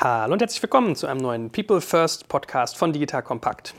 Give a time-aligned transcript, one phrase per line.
[0.00, 3.74] Hallo und herzlich willkommen zu einem neuen People First Podcast von Digital Kompakt.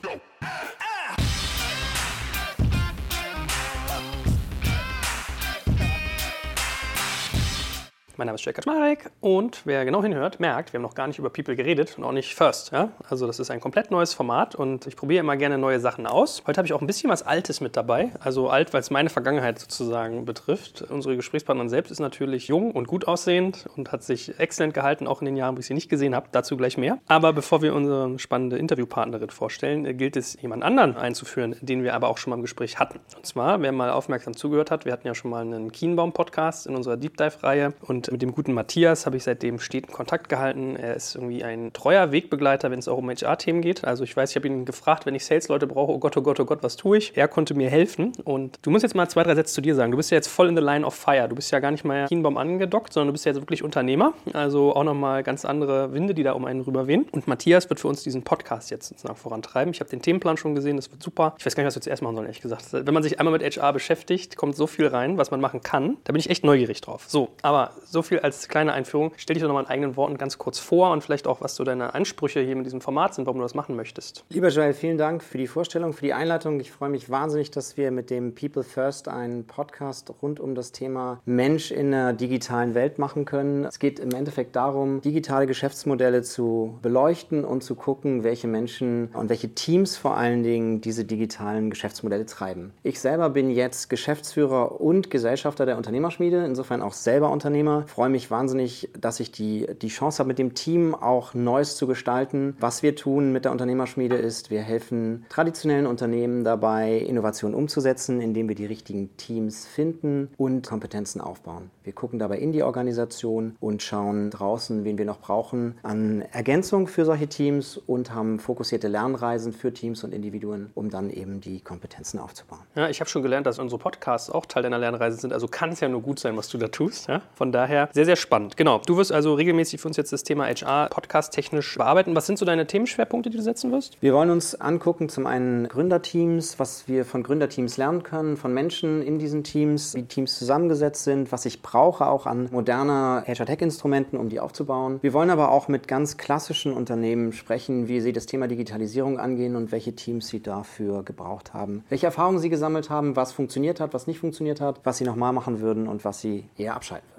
[8.19, 11.19] Mein Name ist Jörg Kaczmarek und wer genau hinhört, merkt, wir haben noch gar nicht
[11.19, 12.73] über People geredet und auch nicht First.
[12.73, 12.91] Ja?
[13.09, 16.43] Also das ist ein komplett neues Format und ich probiere immer gerne neue Sachen aus.
[16.45, 18.11] Heute habe ich auch ein bisschen was Altes mit dabei.
[18.19, 20.81] Also alt, weil es meine Vergangenheit sozusagen betrifft.
[20.81, 25.21] Unsere Gesprächspartnerin selbst ist natürlich jung und gut aussehend und hat sich exzellent gehalten, auch
[25.21, 26.27] in den Jahren, wo ich sie nicht gesehen habe.
[26.33, 26.97] Dazu gleich mehr.
[27.07, 32.09] Aber bevor wir unsere spannende Interviewpartnerin vorstellen, gilt es, jemand anderen einzuführen, den wir aber
[32.09, 32.99] auch schon mal im Gespräch hatten.
[33.15, 36.75] Und zwar, wer mal aufmerksam zugehört hat, wir hatten ja schon mal einen Kienbaum-Podcast in
[36.75, 40.75] unserer Deep Dive-Reihe und mit dem guten Matthias habe ich seitdem steten Kontakt gehalten.
[40.75, 43.85] Er ist irgendwie ein treuer Wegbegleiter, wenn es auch um HR-Themen geht.
[43.85, 46.39] Also ich weiß, ich habe ihn gefragt, wenn ich Sales-Leute brauche, oh Gott, oh Gott,
[46.39, 47.17] oh Gott, was tue ich?
[47.17, 48.11] Er konnte mir helfen.
[48.23, 49.91] Und du musst jetzt mal zwei, drei Sätze zu dir sagen.
[49.91, 51.27] Du bist ja jetzt voll in the line of fire.
[51.27, 54.13] Du bist ja gar nicht mal Kienbaum angedockt, sondern du bist ja jetzt wirklich Unternehmer.
[54.33, 57.05] Also auch nochmal ganz andere Winde, die da um einen rüberwehen.
[57.11, 59.73] Und Matthias wird für uns diesen Podcast jetzt sozusagen vorantreiben.
[59.73, 61.35] Ich habe den Themenplan schon gesehen, das wird super.
[61.37, 62.65] Ich weiß gar nicht, was wir zuerst machen sollen, ehrlich gesagt.
[62.71, 65.97] Wenn man sich einmal mit HR beschäftigt, kommt so viel rein, was man machen kann.
[66.03, 67.05] Da bin ich echt neugierig drauf.
[67.07, 69.11] So, aber so viel als kleine Einführung.
[69.17, 71.63] Stell dich doch nochmal in eigenen Worten ganz kurz vor und vielleicht auch, was so
[71.63, 74.25] deine Ansprüche hier mit diesem Format sind, warum du das machen möchtest.
[74.29, 76.59] Lieber Joel, vielen Dank für die Vorstellung, für die Einleitung.
[76.59, 80.71] Ich freue mich wahnsinnig, dass wir mit dem People First einen Podcast rund um das
[80.71, 83.65] Thema Mensch in der digitalen Welt machen können.
[83.65, 89.29] Es geht im Endeffekt darum, digitale Geschäftsmodelle zu beleuchten und zu gucken, welche Menschen und
[89.29, 92.71] welche Teams vor allen Dingen diese digitalen Geschäftsmodelle treiben.
[92.83, 97.85] Ich selber bin jetzt Geschäftsführer und Gesellschafter der Unternehmerschmiede, insofern auch selber Unternehmer.
[97.89, 101.87] Freue mich wahnsinnig, dass ich die, die Chance habe, mit dem Team auch Neues zu
[101.87, 102.55] gestalten.
[102.59, 108.47] Was wir tun mit der Unternehmerschmiede ist, wir helfen traditionellen Unternehmen dabei, Innovationen umzusetzen, indem
[108.47, 111.71] wir die richtigen Teams finden und Kompetenzen aufbauen.
[111.83, 116.85] Wir gucken dabei in die Organisation und schauen draußen, wen wir noch brauchen, an Ergänzung
[116.85, 121.59] für solche Teams und haben fokussierte Lernreisen für Teams und Individuen, um dann eben die
[121.59, 122.61] Kompetenzen aufzubauen.
[122.75, 125.33] Ja, ich habe schon gelernt, dass unsere Podcasts auch Teil deiner Lernreise sind.
[125.33, 127.07] Also kann es ja nur gut sein, was du da tust.
[127.07, 127.23] Ja?
[127.33, 128.57] Von daher sehr, sehr spannend.
[128.57, 128.81] Genau.
[128.85, 132.15] Du wirst also regelmäßig für uns jetzt das Thema HR Podcast technisch bearbeiten.
[132.15, 133.97] Was sind so deine Themenschwerpunkte, die du setzen wirst?
[134.01, 139.01] Wir wollen uns angucken, zum einen Gründerteams, was wir von Gründerteams lernen können, von Menschen
[139.01, 144.29] in diesen Teams, wie Teams zusammengesetzt sind, was ich brauche auch an moderner HR-Tech-Instrumenten, um
[144.29, 144.99] die aufzubauen.
[145.01, 149.55] Wir wollen aber auch mit ganz klassischen Unternehmen sprechen, wie sie das Thema Digitalisierung angehen
[149.55, 151.83] und welche Teams sie dafür gebraucht haben.
[151.89, 155.33] Welche Erfahrungen sie gesammelt haben, was funktioniert hat, was nicht funktioniert hat, was sie nochmal
[155.33, 157.18] machen würden und was sie eher abschalten würden.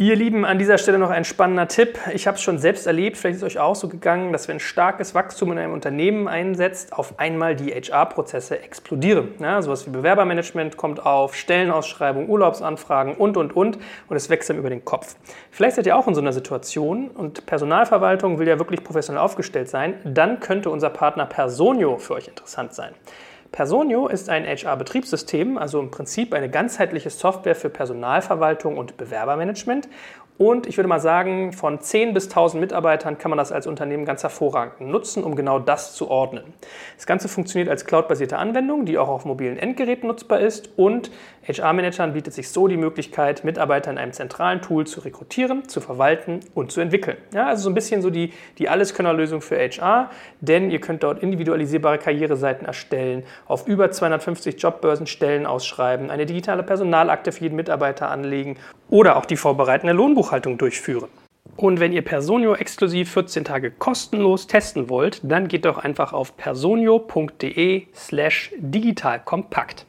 [0.00, 1.98] Ihr Lieben, an dieser Stelle noch ein spannender Tipp.
[2.14, 4.58] Ich habe es schon selbst erlebt, vielleicht ist es euch auch so gegangen, dass wenn
[4.58, 9.34] starkes Wachstum in einem Unternehmen einsetzt, auf einmal die HR-Prozesse explodieren.
[9.40, 13.76] Ja, sowas wie Bewerbermanagement kommt auf, Stellenausschreibung, Urlaubsanfragen und, und, und.
[14.08, 15.16] Und es wächst dann über den Kopf.
[15.50, 19.68] Vielleicht seid ihr auch in so einer Situation und Personalverwaltung will ja wirklich professionell aufgestellt
[19.68, 19.96] sein.
[20.04, 22.94] Dann könnte unser Partner Personio für euch interessant sein.
[23.52, 29.88] Personio ist ein HR-Betriebssystem, also im Prinzip eine ganzheitliche Software für Personalverwaltung und Bewerbermanagement.
[30.40, 34.06] Und ich würde mal sagen, von 10 bis 1000 Mitarbeitern kann man das als Unternehmen
[34.06, 36.54] ganz hervorragend nutzen, um genau das zu ordnen.
[36.96, 40.70] Das Ganze funktioniert als cloudbasierte Anwendung, die auch auf mobilen Endgeräten nutzbar ist.
[40.78, 41.10] Und
[41.46, 46.40] HR-Managern bietet sich so die Möglichkeit, Mitarbeiter in einem zentralen Tool zu rekrutieren, zu verwalten
[46.54, 47.18] und zu entwickeln.
[47.34, 50.08] Ja, also so ein bisschen so die, die Alleskönnerlösung für HR,
[50.40, 56.62] denn ihr könnt dort individualisierbare Karriereseiten erstellen, auf über 250 Jobbörsen Stellen ausschreiben, eine digitale
[56.62, 58.56] Personalakte für jeden Mitarbeiter anlegen
[58.88, 61.08] oder auch die vorbereitende Lohnbuchhaltung durchführen.
[61.56, 66.36] Und wenn ihr Personio exklusiv 14 Tage kostenlos testen wollt, dann geht doch einfach auf
[66.36, 69.86] personio.de slash digitalkompakt.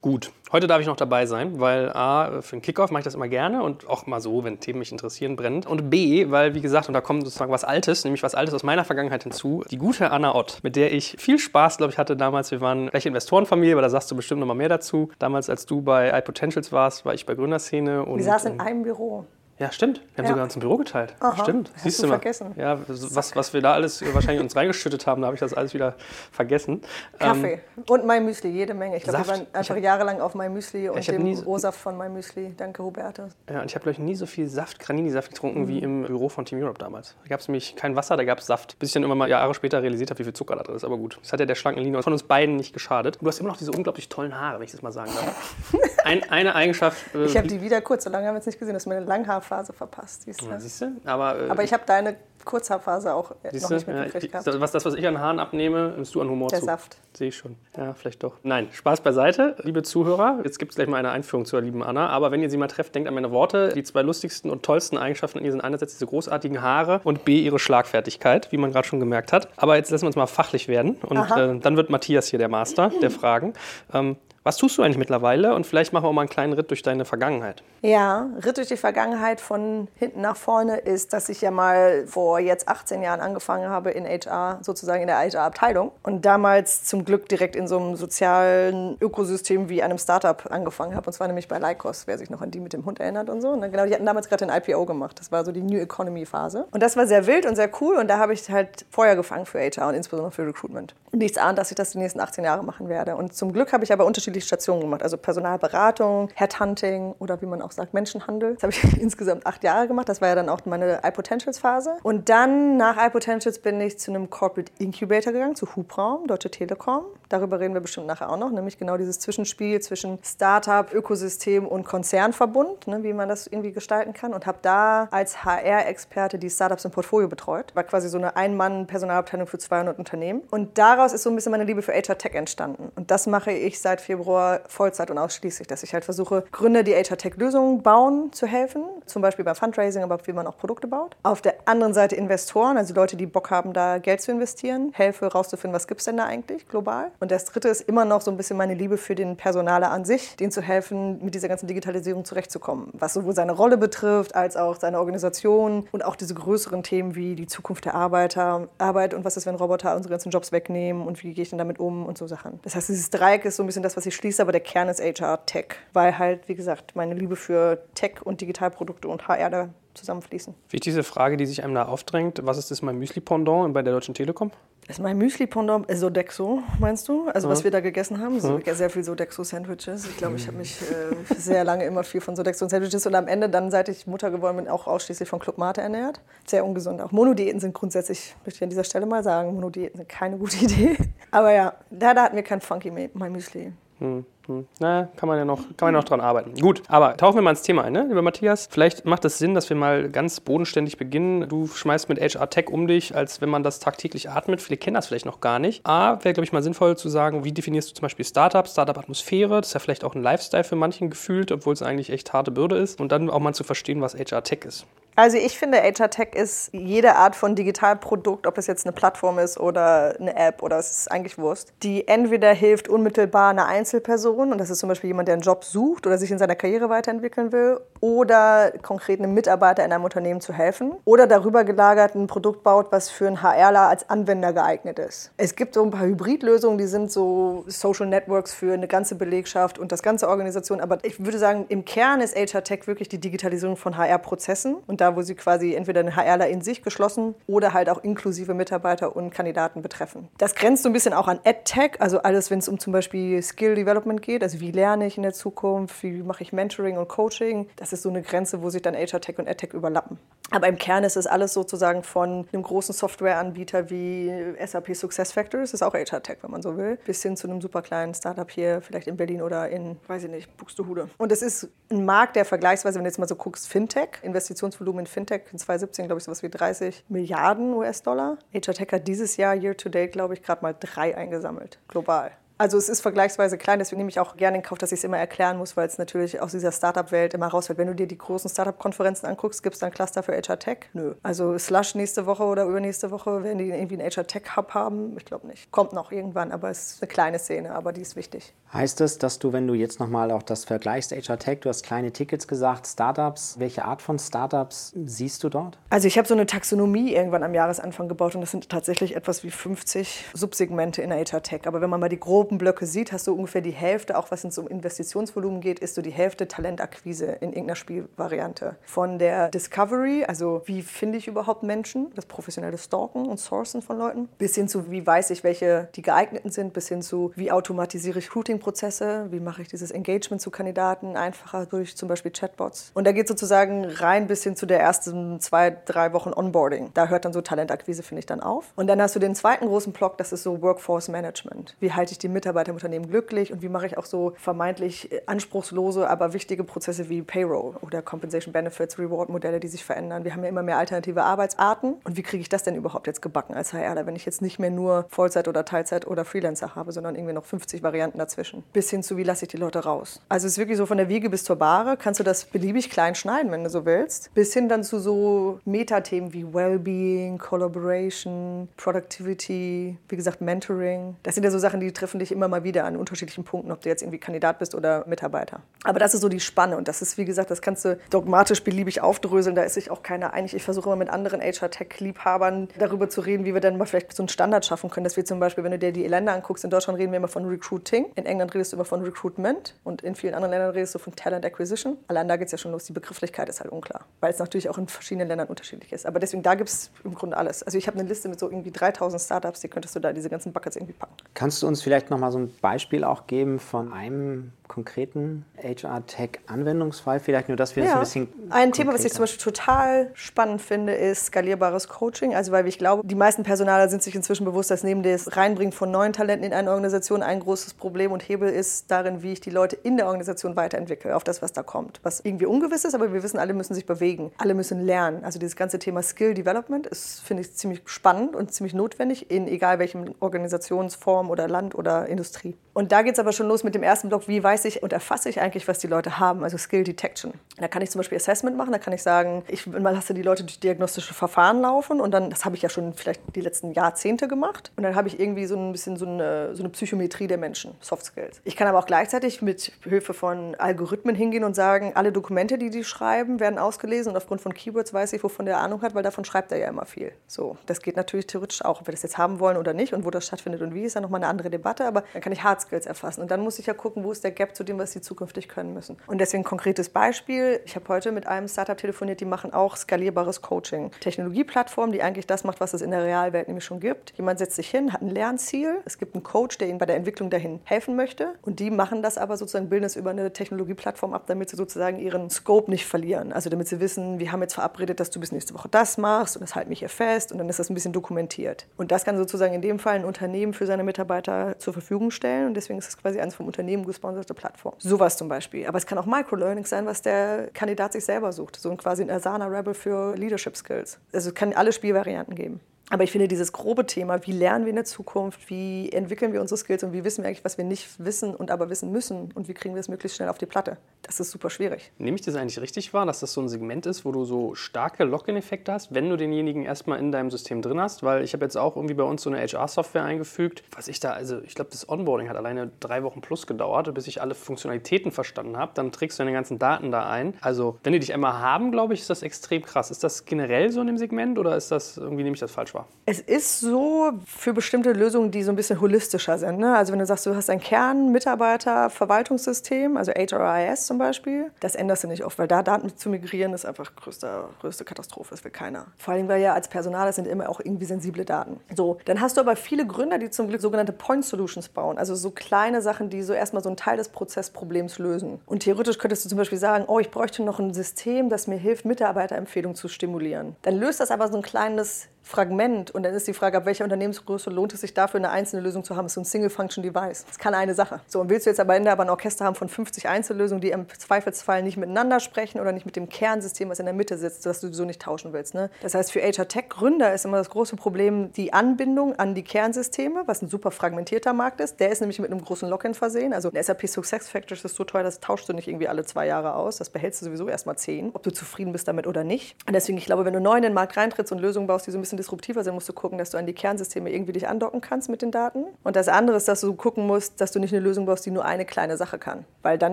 [0.00, 3.16] Gut, heute darf ich noch dabei sein, weil A, für den Kickoff mache ich das
[3.16, 5.66] immer gerne und auch mal so, wenn Themen mich interessieren, brennend.
[5.66, 8.62] Und B, weil, wie gesagt, und da kommt sozusagen was Altes, nämlich was Altes aus
[8.62, 12.16] meiner Vergangenheit hinzu, die gute Anna Ott, mit der ich viel Spaß, glaube ich, hatte
[12.16, 12.52] damals.
[12.52, 15.10] Wir waren gleich Investorenfamilie, weil da sagst du bestimmt noch mal mehr dazu.
[15.18, 18.04] Damals, als du bei iPotentials warst, war ich bei Gründerszene.
[18.04, 19.26] Und, Wir saßen in einem Büro.
[19.58, 20.00] Ja, stimmt.
[20.14, 20.30] Wir haben Ja.
[20.30, 21.14] sogar uns ein Büro geteilt.
[21.20, 21.70] Aha, stimmt.
[21.74, 22.14] hast Siehst du mal.
[22.14, 22.52] vergessen.
[22.56, 25.74] Ja, was, was wir da alles wahrscheinlich uns reingeschüttet haben, da habe ich das alles
[25.74, 25.94] wieder
[26.32, 26.82] vergessen.
[27.20, 28.96] Kaffee und mein Müsli, jede Menge.
[28.96, 31.78] Ich glaube, wir waren einfach jahrelang auf mein Müsli und ich hab dem so- Rohsaft
[31.78, 32.52] von mein Müsli.
[32.56, 33.32] Danke, Hubertus.
[33.48, 35.82] Ja, und ich habe, glaube ich, nie so viel Saft, Granini-Saft getrunken wie Mhm.
[35.84, 37.14] im Büro von Team Europe damals.
[37.22, 38.76] Da gab es nämlich kein Wasser, da gab es Saft.
[38.80, 40.84] Bis ich dann immer mal Jahre später realisiert habe, wie viel Zucker da drin ist.
[40.84, 43.18] Aber gut, das hat ja der schlanken Linie von uns beiden nicht geschadet.
[43.20, 45.54] Du hast immer noch diese unglaublich tollen Haare, wenn ich das mal sagen darf.
[46.04, 47.14] Ein, eine Eigenschaft.
[47.14, 48.86] Äh, Ich habe die wieder kurz, so lange haben wir es nicht gesehen, du hast
[48.86, 49.00] meine
[49.44, 50.22] Langhaarphase verpasst.
[50.22, 50.46] Siehst du?
[50.46, 50.92] ja, siehst du?
[51.04, 54.60] Aber, äh, Aber ich habe deine Kurzhaarphase auch äh, noch nicht mitgekriegt ja.
[54.60, 56.66] Was das, was ich an Haaren abnehme, nimmst du an Humor Der zu.
[56.66, 56.98] Saft.
[57.14, 57.56] Sehe ich schon.
[57.76, 58.34] Ja, vielleicht doch.
[58.42, 60.40] Nein, Spaß beiseite, liebe Zuhörer.
[60.44, 62.08] Jetzt gibt es gleich mal eine Einführung zur lieben Anna.
[62.08, 63.72] Aber wenn ihr sie mal trefft, denkt an meine Worte.
[63.74, 67.40] Die zwei lustigsten und tollsten Eigenschaften an ihr sind einerseits diese großartigen Haare und B,
[67.40, 69.48] ihre Schlagfertigkeit, wie man gerade schon gemerkt hat.
[69.56, 70.96] Aber jetzt lassen wir uns mal fachlich werden.
[70.96, 73.54] Und äh, dann wird Matthias hier der Master der Fragen.
[73.92, 75.54] Ähm, was tust du eigentlich mittlerweile?
[75.54, 77.62] Und vielleicht machen wir auch mal einen kleinen Ritt durch deine Vergangenheit.
[77.80, 82.38] Ja, Ritt durch die Vergangenheit von hinten nach vorne ist, dass ich ja mal vor
[82.38, 85.92] jetzt 18 Jahren angefangen habe in HR, sozusagen in der HR-Abteilung.
[86.02, 91.06] Und damals zum Glück direkt in so einem sozialen Ökosystem wie einem Startup angefangen habe.
[91.06, 93.40] Und zwar nämlich bei Lycos, wer sich noch an die mit dem Hund erinnert und
[93.40, 93.48] so.
[93.48, 95.18] Und dann, genau, die hatten damals gerade ein IPO gemacht.
[95.18, 96.66] Das war so die New Economy-Phase.
[96.70, 97.96] Und das war sehr wild und sehr cool.
[97.96, 100.94] Und da habe ich halt Feuer gefangen für HR und insbesondere für Recruitment.
[101.12, 103.16] Nichts ahnt, dass ich das die nächsten 18 Jahre machen werde.
[103.16, 105.02] Und zum Glück habe ich aber unterschiedliche Stationen gemacht.
[105.02, 108.54] Also Personalberatung, Headhunting oder wie man auch sagt, Menschenhandel.
[108.54, 110.08] Das habe ich insgesamt acht Jahre gemacht.
[110.08, 111.96] Das war ja dann auch meine iPotentials-Phase.
[112.02, 117.04] Und dann nach iPotentials bin ich zu einem Corporate Incubator gegangen, zu Hubraum, Deutsche Telekom.
[117.28, 121.84] Darüber reden wir bestimmt nachher auch noch, nämlich genau dieses Zwischenspiel zwischen Startup, Ökosystem und
[121.84, 124.34] Konzernverbund, ne, wie man das irgendwie gestalten kann.
[124.34, 127.74] Und habe da als HR-Experte die Startups im Portfolio betreut.
[127.74, 130.42] War quasi so eine Ein-Mann-Personalabteilung für 200 Unternehmen.
[130.50, 132.92] Und daraus ist so ein bisschen meine Liebe für HR Tech entstanden.
[132.96, 134.23] Und das mache ich seit Februar
[134.68, 138.84] Vollzeit und ausschließlich, dass ich halt versuche, Gründer, die HR Tech Lösungen bauen, zu helfen.
[139.06, 141.16] Zum Beispiel beim Fundraising, aber wie man auch Produkte baut.
[141.22, 145.26] Auf der anderen Seite Investoren, also Leute, die Bock haben, da Geld zu investieren, helfe
[145.26, 147.10] rauszufinden, was gibt es denn da eigentlich global.
[147.20, 150.04] Und das dritte ist immer noch so ein bisschen meine Liebe für den Personaler an
[150.04, 152.90] sich, denen zu helfen, mit dieser ganzen Digitalisierung zurechtzukommen.
[152.94, 157.34] Was sowohl seine Rolle betrifft, als auch seine Organisation und auch diese größeren Themen wie
[157.34, 161.22] die Zukunft der Arbeiter, Arbeit und was ist, wenn Roboter unsere ganzen Jobs wegnehmen und
[161.22, 162.60] wie gehe ich denn damit um und so Sachen.
[162.62, 164.88] Das heißt, dieses Dreieck ist so ein bisschen das, was ich schließe, aber der Kern
[164.88, 169.50] ist HR Tech, weil halt, wie gesagt, meine Liebe für Tech und Digitalprodukte und HR
[169.50, 170.54] da zusammenfließen.
[170.70, 174.14] Wichtigste Frage, die sich einem da aufdrängt, was ist das mein Müsli-Pendant bei der Deutschen
[174.14, 174.50] Telekom?
[174.86, 177.28] Das ist mein Müsli-Pendant äh, Sodexo, meinst du?
[177.28, 178.38] Also was wir da gegessen haben?
[178.38, 180.06] So, Sehr viel Sodexo-Sandwiches.
[180.06, 183.48] Ich glaube, ich habe mich äh, sehr lange immer viel von Sodexo-Sandwiches und am Ende
[183.48, 186.20] dann, seit ich Mutter geworden bin, auch ausschließlich von Club Mate ernährt.
[186.46, 187.00] Sehr ungesund.
[187.00, 190.56] Auch Monodiäten sind grundsätzlich, möchte ich an dieser Stelle mal sagen, Monodiäten sind keine gute
[190.64, 190.98] Idee.
[191.30, 193.72] Aber ja, da, da hatten wir kein Funky My Müsli.
[194.00, 194.66] Hm, hm.
[194.80, 196.54] Na, kann man ja noch, kann man noch dran arbeiten.
[196.54, 198.68] Gut, aber tauchen wir mal ins Thema ein, ne, lieber Matthias.
[198.70, 201.48] Vielleicht macht es Sinn, dass wir mal ganz bodenständig beginnen.
[201.48, 204.60] Du schmeißt mit HR Tech um dich, als wenn man das tagtäglich atmet.
[204.60, 205.86] Viele kennen das vielleicht noch gar nicht.
[205.86, 209.60] A, wäre, glaube ich, mal sinnvoll zu sagen, wie definierst du zum Beispiel Startup, Startup-Atmosphäre?
[209.60, 212.50] Das ist ja vielleicht auch ein Lifestyle für manchen gefühlt, obwohl es eigentlich echt harte
[212.50, 213.00] Bürde ist.
[213.00, 214.86] Und dann auch mal zu verstehen, was HR Tech ist.
[215.16, 219.38] Also ich finde, HR Tech ist jede Art von Digitalprodukt, ob es jetzt eine Plattform
[219.38, 224.50] ist oder eine App oder es ist eigentlich Wurst, die entweder hilft unmittelbar einer Einzelperson,
[224.50, 226.88] und das ist zum Beispiel jemand, der einen Job sucht oder sich in seiner Karriere
[226.88, 232.26] weiterentwickeln will, oder konkret einem Mitarbeiter in einem Unternehmen zu helfen, oder darüber gelagert ein
[232.26, 235.30] Produkt baut, was für einen HRler als Anwender geeignet ist.
[235.36, 239.78] Es gibt so ein paar Hybridlösungen, die sind so Social Networks für eine ganze Belegschaft
[239.78, 243.18] und das ganze Organisation, aber ich würde sagen, im Kern ist HR Tech wirklich die
[243.18, 247.74] Digitalisierung von HR-Prozessen und da, wo sie quasi entweder einen HRler in sich geschlossen oder
[247.74, 250.28] halt auch inklusive Mitarbeiter und Kandidaten betreffen.
[250.38, 253.42] Das grenzt so ein bisschen auch an EdTech, also alles, wenn es um zum Beispiel
[253.42, 257.08] Skill Development geht, also wie lerne ich in der Zukunft, wie mache ich Mentoring und
[257.08, 257.68] Coaching.
[257.76, 260.18] Das ist so eine Grenze, wo sich dann HR Tech und EdTech überlappen.
[260.50, 264.32] Aber im Kern ist es alles sozusagen von einem großen Softwareanbieter wie
[264.64, 267.60] SAP SuccessFactors, das ist auch HR Tech, wenn man so will, bis hin zu einem
[267.60, 271.08] super kleinen Startup hier, vielleicht in Berlin oder in, weiß ich nicht, Buxtehude.
[271.18, 274.93] Und es ist ein Markt, der vergleichsweise, wenn du jetzt mal so guckst, Fintech, Investitionsvolumen
[274.98, 278.38] in Fintech in 2017, glaube ich, sowas wie 30 Milliarden US-Dollar.
[278.52, 282.32] HR Tech hat dieses Jahr, year to date, glaube ich, gerade mal drei eingesammelt, global.
[282.56, 285.04] Also es ist vergleichsweise klein, deswegen nehme ich auch gerne in Kauf, dass ich es
[285.04, 287.78] immer erklären muss, weil es natürlich aus dieser Startup-Welt immer rausfällt.
[287.80, 290.78] Wenn du dir die großen Startup-Konferenzen anguckst, gibt es dann Cluster für HR Tech?
[290.92, 291.14] Nö.
[291.24, 295.16] Also Slush nächste Woche oder übernächste Woche, werden die irgendwie einen HR Tech-Hub haben?
[295.16, 295.72] Ich glaube nicht.
[295.72, 298.54] Kommt noch irgendwann, aber es ist eine kleine Szene, aber die ist wichtig.
[298.72, 301.82] Heißt es, dass du, wenn du jetzt nochmal auch das vergleichst, HR Tech, du hast
[301.82, 305.76] kleine Tickets gesagt, Startups, welche Art von Startups siehst du dort?
[305.90, 309.42] Also ich habe so eine Taxonomie irgendwann am Jahresanfang gebaut und das sind tatsächlich etwas
[309.42, 311.62] wie 50 Subsegmente in der HR Tech.
[311.66, 314.44] Aber wenn man mal die groben Blöcke sieht, hast du ungefähr die Hälfte, auch was
[314.44, 318.76] es um Investitionsvolumen geht, ist so die Hälfte Talentakquise in irgendeiner Spielvariante.
[318.84, 323.98] Von der Discovery, also wie finde ich überhaupt Menschen, das professionelle Stalken und Sourcen von
[323.98, 327.50] Leuten, bis hin zu wie weiß ich, welche die geeigneten sind, bis hin zu wie
[327.50, 332.90] automatisiere ich Recruiting-Prozesse, wie mache ich dieses Engagement zu Kandidaten einfacher durch zum Beispiel Chatbots.
[332.94, 336.90] Und da geht sozusagen rein bis hin zu der ersten zwei, drei Wochen Onboarding.
[336.94, 338.72] Da hört dann so Talentakquise, finde ich, dann auf.
[338.76, 341.76] Und dann hast du den zweiten großen Block, das ist so Workforce Management.
[341.80, 345.10] Wie halte ich die Mitarbeiter im Unternehmen glücklich und wie mache ich auch so vermeintlich
[345.26, 350.24] anspruchslose, aber wichtige Prozesse wie Payroll oder Compensation Benefits, Reward-Modelle, die sich verändern.
[350.24, 353.22] Wir haben ja immer mehr alternative Arbeitsarten und wie kriege ich das denn überhaupt jetzt
[353.22, 356.92] gebacken als HR, wenn ich jetzt nicht mehr nur Vollzeit oder Teilzeit oder Freelancer habe,
[356.92, 358.64] sondern irgendwie noch 50 Varianten dazwischen.
[358.72, 360.20] Bis hin zu, wie lasse ich die Leute raus.
[360.28, 362.90] Also es ist wirklich so von der Wiege bis zur Bahre, kannst du das beliebig
[362.90, 368.68] klein schneiden, wenn du so willst, bis hin dann zu so Metathemen wie Wellbeing, Collaboration,
[368.76, 371.16] Productivity, wie gesagt Mentoring.
[371.22, 373.80] Das sind ja so Sachen, die treffen dich immer mal wieder an unterschiedlichen Punkten, ob
[373.82, 375.60] du jetzt irgendwie Kandidat bist oder Mitarbeiter.
[375.84, 378.62] Aber das ist so die Spanne und das ist, wie gesagt, das kannst du dogmatisch
[378.62, 380.54] beliebig aufdröseln, da ist sich auch keiner einig.
[380.54, 384.22] Ich versuche immer mit anderen HR-Tech-Liebhabern darüber zu reden, wie wir dann mal vielleicht so
[384.22, 386.70] einen Standard schaffen können, dass wir zum Beispiel, wenn du dir die Länder anguckst, in
[386.70, 390.14] Deutschland reden wir immer von Recruiting, in England redest du immer von Recruitment und in
[390.14, 391.98] vielen anderen Ländern redest du von Talent Acquisition.
[392.08, 394.68] Allein da geht es ja schon los, die Begrifflichkeit ist halt unklar, weil es natürlich
[394.68, 396.06] auch in verschiedenen Ländern unterschiedlich ist.
[396.06, 397.62] Aber deswegen, da gibt es im Grunde alles.
[397.62, 400.30] Also ich habe eine Liste mit so irgendwie 3000 Startups, die könntest du da diese
[400.30, 401.14] ganzen Buckets irgendwie packen.
[401.34, 407.20] Kannst du uns vielleicht noch mal so ein Beispiel auch geben von einem konkreten HR-Tech-Anwendungsfall?
[407.20, 407.98] Vielleicht nur, dass wir ja.
[408.00, 408.50] das ein bisschen.
[408.50, 412.34] Ein Thema, was ich zum Beispiel total spannend finde, ist skalierbares Coaching.
[412.34, 415.72] Also, weil ich glaube, die meisten Personaler sind sich inzwischen bewusst, dass neben des Reinbringen
[415.72, 419.40] von neuen Talenten in eine Organisation ein großes Problem und Hebel ist darin, wie ich
[419.40, 422.00] die Leute in der Organisation weiterentwickle, auf das, was da kommt.
[422.02, 425.24] Was irgendwie ungewiss ist, aber wir wissen, alle müssen sich bewegen, alle müssen lernen.
[425.24, 429.46] Also, dieses ganze Thema Skill Development ist, finde ich, ziemlich spannend und ziemlich notwendig in
[429.46, 432.56] egal welchem Organisationsform oder Land oder Industrie.
[432.72, 434.92] Und da geht es aber schon los mit dem ersten Block, wie weiß ich und
[434.92, 437.34] erfasse ich eigentlich, was die Leute haben, also Skill Detection.
[437.56, 440.42] Da kann ich zum Beispiel Assessment machen, da kann ich sagen, ich lasse die Leute
[440.42, 444.26] durch diagnostische Verfahren laufen und dann, das habe ich ja schon vielleicht die letzten Jahrzehnte
[444.26, 447.38] gemacht und dann habe ich irgendwie so ein bisschen so eine, so eine Psychometrie der
[447.38, 448.40] Menschen, Soft Skills.
[448.44, 452.70] Ich kann aber auch gleichzeitig mit Hilfe von Algorithmen hingehen und sagen, alle Dokumente, die
[452.70, 456.02] die schreiben, werden ausgelesen und aufgrund von Keywords weiß ich, wovon der Ahnung hat, weil
[456.02, 457.12] davon schreibt er ja immer viel.
[457.28, 460.04] So, das geht natürlich theoretisch auch, ob wir das jetzt haben wollen oder nicht und
[460.04, 462.42] wo das stattfindet und wie, ist ja nochmal eine andere Debatte, aber dann kann ich
[462.42, 464.78] Hard Skills erfassen und dann muss ich ja gucken, wo ist der Gap zu dem,
[464.78, 465.96] was sie zukünftig können müssen.
[466.06, 467.60] Und deswegen ein konkretes Beispiel.
[467.64, 470.90] Ich habe heute mit einem Startup telefoniert, die machen auch skalierbares Coaching.
[471.00, 474.12] Technologieplattform, die eigentlich das macht, was es in der Realwelt nämlich schon gibt.
[474.16, 475.78] Jemand setzt sich hin, hat ein Lernziel.
[475.84, 478.34] Es gibt einen Coach, der ihnen bei der Entwicklung dahin helfen möchte.
[478.42, 481.98] Und die machen das aber sozusagen, bilden es über eine Technologieplattform ab, damit sie sozusagen
[481.98, 483.32] ihren Scope nicht verlieren.
[483.32, 486.36] Also damit sie wissen, wir haben jetzt verabredet, dass du bis nächste Woche das machst
[486.36, 488.66] und das halt mich hier fest und dann ist das ein bisschen dokumentiert.
[488.76, 492.48] Und das kann sozusagen in dem Fall ein Unternehmen für seine Mitarbeiter zur Verfügung stellen
[492.48, 494.74] und deswegen ist es quasi eines vom Unternehmen gesponserte Plattform.
[494.78, 495.66] Sowas zum Beispiel.
[495.66, 498.56] Aber es kann auch Microlearning sein, was der Kandidat sich selber sucht.
[498.56, 500.98] So quasi ein Asana Rebel für Leadership Skills.
[501.12, 502.60] Also es kann alle Spielvarianten geben.
[502.90, 506.40] Aber ich finde dieses grobe Thema, wie lernen wir in der Zukunft, wie entwickeln wir
[506.42, 509.32] unsere Skills und wie wissen wir eigentlich, was wir nicht wissen und aber wissen müssen
[509.34, 511.92] und wie kriegen wir es möglichst schnell auf die Platte, das ist super schwierig.
[511.98, 514.54] Nehme ich das eigentlich richtig wahr, dass das so ein Segment ist, wo du so
[514.54, 518.02] starke Login-Effekte hast, wenn du denjenigen erstmal in deinem System drin hast?
[518.02, 521.12] Weil ich habe jetzt auch irgendwie bei uns so eine HR-Software eingefügt, was ich da,
[521.12, 525.10] also ich glaube, das Onboarding hat alleine drei Wochen plus gedauert, bis ich alle Funktionalitäten
[525.10, 525.72] verstanden habe.
[525.74, 527.34] Dann trägst du deine ganzen Daten da ein.
[527.40, 529.90] Also wenn die dich einmal haben, glaube ich, ist das extrem krass.
[529.90, 532.73] Ist das generell so in dem Segment oder ist das irgendwie, nehme ich das falsch
[532.74, 532.86] wahr?
[533.06, 536.58] Es ist so für bestimmte Lösungen, die so ein bisschen holistischer sind.
[536.58, 536.74] Ne?
[536.74, 542.08] Also wenn du sagst, du hast ein Kern-Mitarbeiter-Verwaltungssystem, also HRIS zum Beispiel, das änderst du
[542.08, 545.84] nicht oft, weil da Daten zu migrieren ist einfach größte, größte Katastrophe, das will keiner.
[545.98, 548.58] Vor allem, weil ja als Personal, das sind immer auch irgendwie sensible Daten.
[548.74, 552.14] So, dann hast du aber viele Gründer, die zum Glück sogenannte Point Solutions bauen, also
[552.14, 555.42] so kleine Sachen, die so erstmal so einen Teil des Prozessproblems lösen.
[555.44, 558.56] Und theoretisch könntest du zum Beispiel sagen, oh, ich bräuchte noch ein System, das mir
[558.56, 560.56] hilft, Mitarbeiterempfehlungen zu stimulieren.
[560.62, 563.84] Dann löst das aber so ein kleines Fragment und dann ist die Frage, ab welcher
[563.84, 566.06] Unternehmensgröße lohnt es sich dafür, eine einzelne Lösung zu haben.
[566.06, 567.26] Das ist so ein Single-Function-Device.
[567.26, 568.00] Das kann eine Sache.
[568.06, 570.70] So, und willst du jetzt aber Ende aber ein Orchester haben von 50 Einzellösungen, die
[570.70, 574.46] im Zweifelsfall nicht miteinander sprechen oder nicht mit dem Kernsystem, was in der Mitte sitzt,
[574.46, 575.54] das du sowieso nicht tauschen willst.
[575.54, 575.70] Ne?
[575.82, 580.22] Das heißt, für HR Tech-Gründer ist immer das große Problem die Anbindung an die Kernsysteme,
[580.24, 581.78] was ein super fragmentierter Markt ist.
[581.78, 583.34] Der ist nämlich mit einem großen Login versehen.
[583.34, 586.26] Also ein SAP Success Factors ist so teuer, das tauschst du nicht irgendwie alle zwei
[586.26, 586.78] Jahre aus.
[586.78, 589.56] Das behältst du sowieso erst mal zehn, ob du zufrieden bist damit oder nicht.
[589.66, 591.90] Und deswegen, ich glaube, wenn du neu in den Markt reintrittst und Lösungen baust, die
[591.90, 594.48] so ein bisschen disruptiver sind, musst du gucken, dass du an die Kernsysteme irgendwie dich
[594.48, 595.64] andocken kannst mit den Daten.
[595.82, 598.30] Und das andere ist, dass du gucken musst, dass du nicht eine Lösung brauchst, die
[598.30, 599.44] nur eine kleine Sache kann.
[599.62, 599.92] Weil dann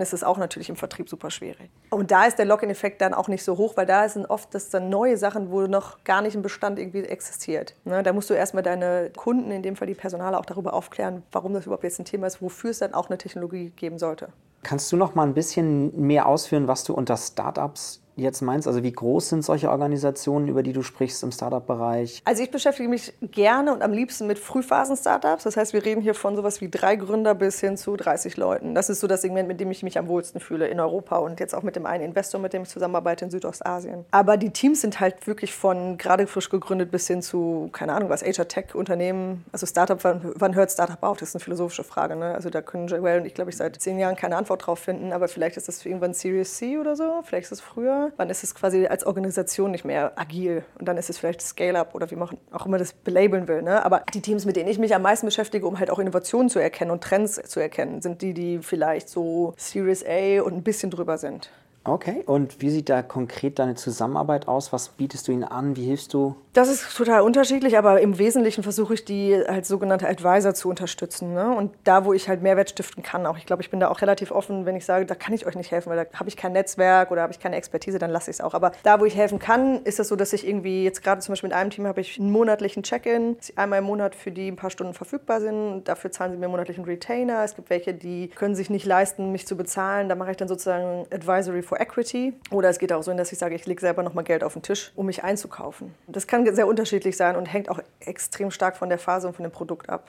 [0.00, 1.70] ist es auch natürlich im Vertrieb super schwierig.
[1.90, 4.70] Und da ist der Login-Effekt dann auch nicht so hoch, weil da sind oft das
[4.70, 7.74] dann neue Sachen, wo noch gar nicht ein Bestand irgendwie existiert.
[7.84, 8.02] Ne?
[8.02, 11.54] Da musst du erstmal deine Kunden, in dem Fall die Personale, auch darüber aufklären, warum
[11.54, 14.28] das überhaupt jetzt ein Thema ist, wofür es dann auch eine Technologie geben sollte.
[14.62, 18.66] Kannst du noch mal ein bisschen mehr ausführen, was du unter Startups jetzt meinst?
[18.68, 22.22] Also wie groß sind solche Organisationen, über die du sprichst im Startup-Bereich?
[22.24, 25.44] Also ich beschäftige mich gerne und am liebsten mit Frühphasen-Startups.
[25.44, 28.74] Das heißt, wir reden hier von sowas wie drei Gründer bis hin zu 30 Leuten.
[28.74, 31.40] Das ist so das Segment, mit dem ich mich am wohlsten fühle in Europa und
[31.40, 34.04] jetzt auch mit dem einen Investor, mit dem ich zusammenarbeite in Südostasien.
[34.10, 38.08] Aber die Teams sind halt wirklich von gerade frisch gegründet bis hin zu, keine Ahnung,
[38.08, 39.44] was, HR-Tech-Unternehmen.
[39.52, 41.18] Also Startup, wann, wann, hört Startup auf?
[41.18, 42.16] Das ist eine philosophische Frage.
[42.16, 42.34] Ne?
[42.34, 45.12] Also da können Joel und ich, glaube ich, seit zehn Jahren keine Antwort drauf finden.
[45.12, 47.22] Aber vielleicht ist das irgendwann Series C oder so.
[47.24, 48.01] Vielleicht ist es früher.
[48.16, 50.64] Wann ist es quasi als Organisation nicht mehr agil?
[50.78, 53.62] Und dann ist es vielleicht Scale-Up oder wie man auch immer das belabeln will.
[53.62, 53.84] Ne?
[53.84, 56.58] Aber die Teams, mit denen ich mich am meisten beschäftige, um halt auch Innovationen zu
[56.58, 60.90] erkennen und Trends zu erkennen, sind die, die vielleicht so Series A und ein bisschen
[60.90, 61.50] drüber sind.
[61.84, 64.72] Okay, und wie sieht da konkret deine Zusammenarbeit aus?
[64.72, 65.74] Was bietest du ihnen an?
[65.74, 66.36] Wie hilfst du?
[66.54, 71.32] Das ist total unterschiedlich, aber im Wesentlichen versuche ich die als sogenannte Advisor zu unterstützen.
[71.32, 71.50] Ne?
[71.50, 74.02] Und da, wo ich halt Mehrwert stiften kann, auch ich glaube, ich bin da auch
[74.02, 76.36] relativ offen, wenn ich sage, da kann ich euch nicht helfen, weil da habe ich
[76.36, 78.52] kein Netzwerk oder habe ich keine Expertise, dann lasse ich es auch.
[78.52, 81.32] Aber da, wo ich helfen kann, ist es so, dass ich irgendwie jetzt gerade zum
[81.32, 84.56] Beispiel mit einem Team habe ich einen monatlichen Check-in, einmal im Monat für die ein
[84.56, 85.84] paar Stunden verfügbar sind.
[85.84, 87.44] Dafür zahlen sie mir monatlichen Retainer.
[87.44, 90.10] Es gibt welche, die können sich nicht leisten, mich zu bezahlen.
[90.10, 92.34] Da mache ich dann sozusagen Advisory for Equity.
[92.50, 94.52] Oder es geht auch so in, dass ich sage, ich lege selber nochmal Geld auf
[94.52, 95.94] den Tisch, um mich einzukaufen.
[96.08, 99.42] Das kann sehr unterschiedlich sein und hängt auch extrem stark von der Phase und von
[99.44, 100.08] dem Produkt ab.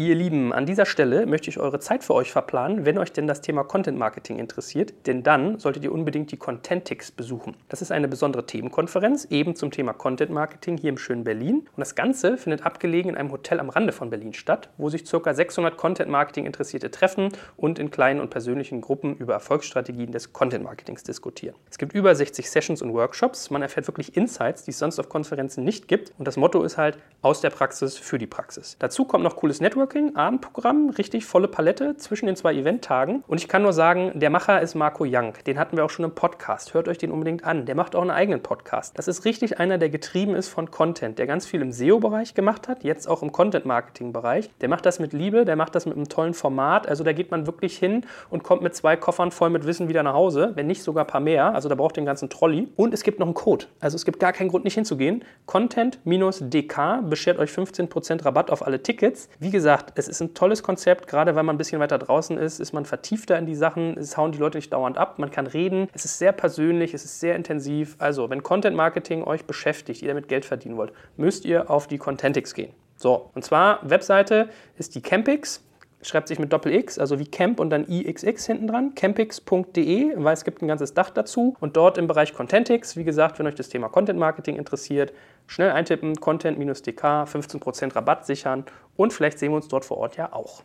[0.00, 3.26] Ihr Lieben, an dieser Stelle möchte ich eure Zeit für euch verplanen, wenn euch denn
[3.26, 7.56] das Thema Content Marketing interessiert, denn dann solltet ihr unbedingt die Contentix besuchen.
[7.68, 11.78] Das ist eine besondere Themenkonferenz eben zum Thema Content Marketing hier im schönen Berlin und
[11.78, 15.34] das Ganze findet abgelegen in einem Hotel am Rande von Berlin statt, wo sich ca.
[15.34, 20.62] 600 Content Marketing Interessierte treffen und in kleinen und persönlichen Gruppen über Erfolgsstrategien des Content
[20.62, 21.56] Marketings diskutieren.
[21.68, 25.08] Es gibt über 60 Sessions und Workshops, man erfährt wirklich Insights, die es sonst auf
[25.08, 28.76] Konferenzen nicht gibt und das Motto ist halt aus der Praxis für die Praxis.
[28.78, 33.24] Dazu kommt noch cooles Network Networking, Abendprogramm, richtig volle Palette zwischen den zwei Eventtagen.
[33.26, 35.32] Und ich kann nur sagen, der Macher ist Marco Young.
[35.46, 36.74] Den hatten wir auch schon im Podcast.
[36.74, 37.64] Hört euch den unbedingt an.
[37.64, 38.98] Der macht auch einen eigenen Podcast.
[38.98, 42.68] Das ist richtig einer, der getrieben ist von Content, der ganz viel im SEO-Bereich gemacht
[42.68, 44.50] hat, jetzt auch im Content-Marketing-Bereich.
[44.60, 46.86] Der macht das mit Liebe, der macht das mit einem tollen Format.
[46.86, 50.02] Also da geht man wirklich hin und kommt mit zwei Koffern voll mit Wissen wieder
[50.02, 51.54] nach Hause, wenn nicht sogar ein paar mehr.
[51.54, 52.68] Also da braucht den ganzen Trolley.
[52.76, 53.64] Und es gibt noch einen Code.
[53.80, 55.24] Also es gibt gar keinen Grund, nicht hinzugehen.
[55.46, 59.30] Content-DK beschert euch 15% Rabatt auf alle Tickets.
[59.38, 62.36] Wie gesagt, gesagt, es ist ein tolles Konzept, gerade weil man ein bisschen weiter draußen
[62.38, 65.30] ist, ist man vertiefter in die Sachen, es hauen die Leute nicht dauernd ab, man
[65.30, 67.96] kann reden, es ist sehr persönlich, es ist sehr intensiv.
[67.98, 71.98] Also, wenn Content Marketing euch beschäftigt, ihr damit Geld verdienen wollt, müsst ihr auf die
[71.98, 72.72] Contentix gehen.
[72.96, 75.62] So, und zwar Webseite ist die Campix,
[76.02, 80.44] schreibt sich mit Doppel-X, also wie Camp und dann IXX hinten dran, campix.de, weil es
[80.44, 81.56] gibt ein ganzes Dach dazu.
[81.60, 85.12] Und dort im Bereich Contentix, wie gesagt, wenn euch das Thema Content Marketing interessiert,
[85.46, 88.64] schnell eintippen, Content-DK, 15% Rabatt sichern
[88.96, 90.62] und vielleicht sehen wir uns dort vor Ort ja auch.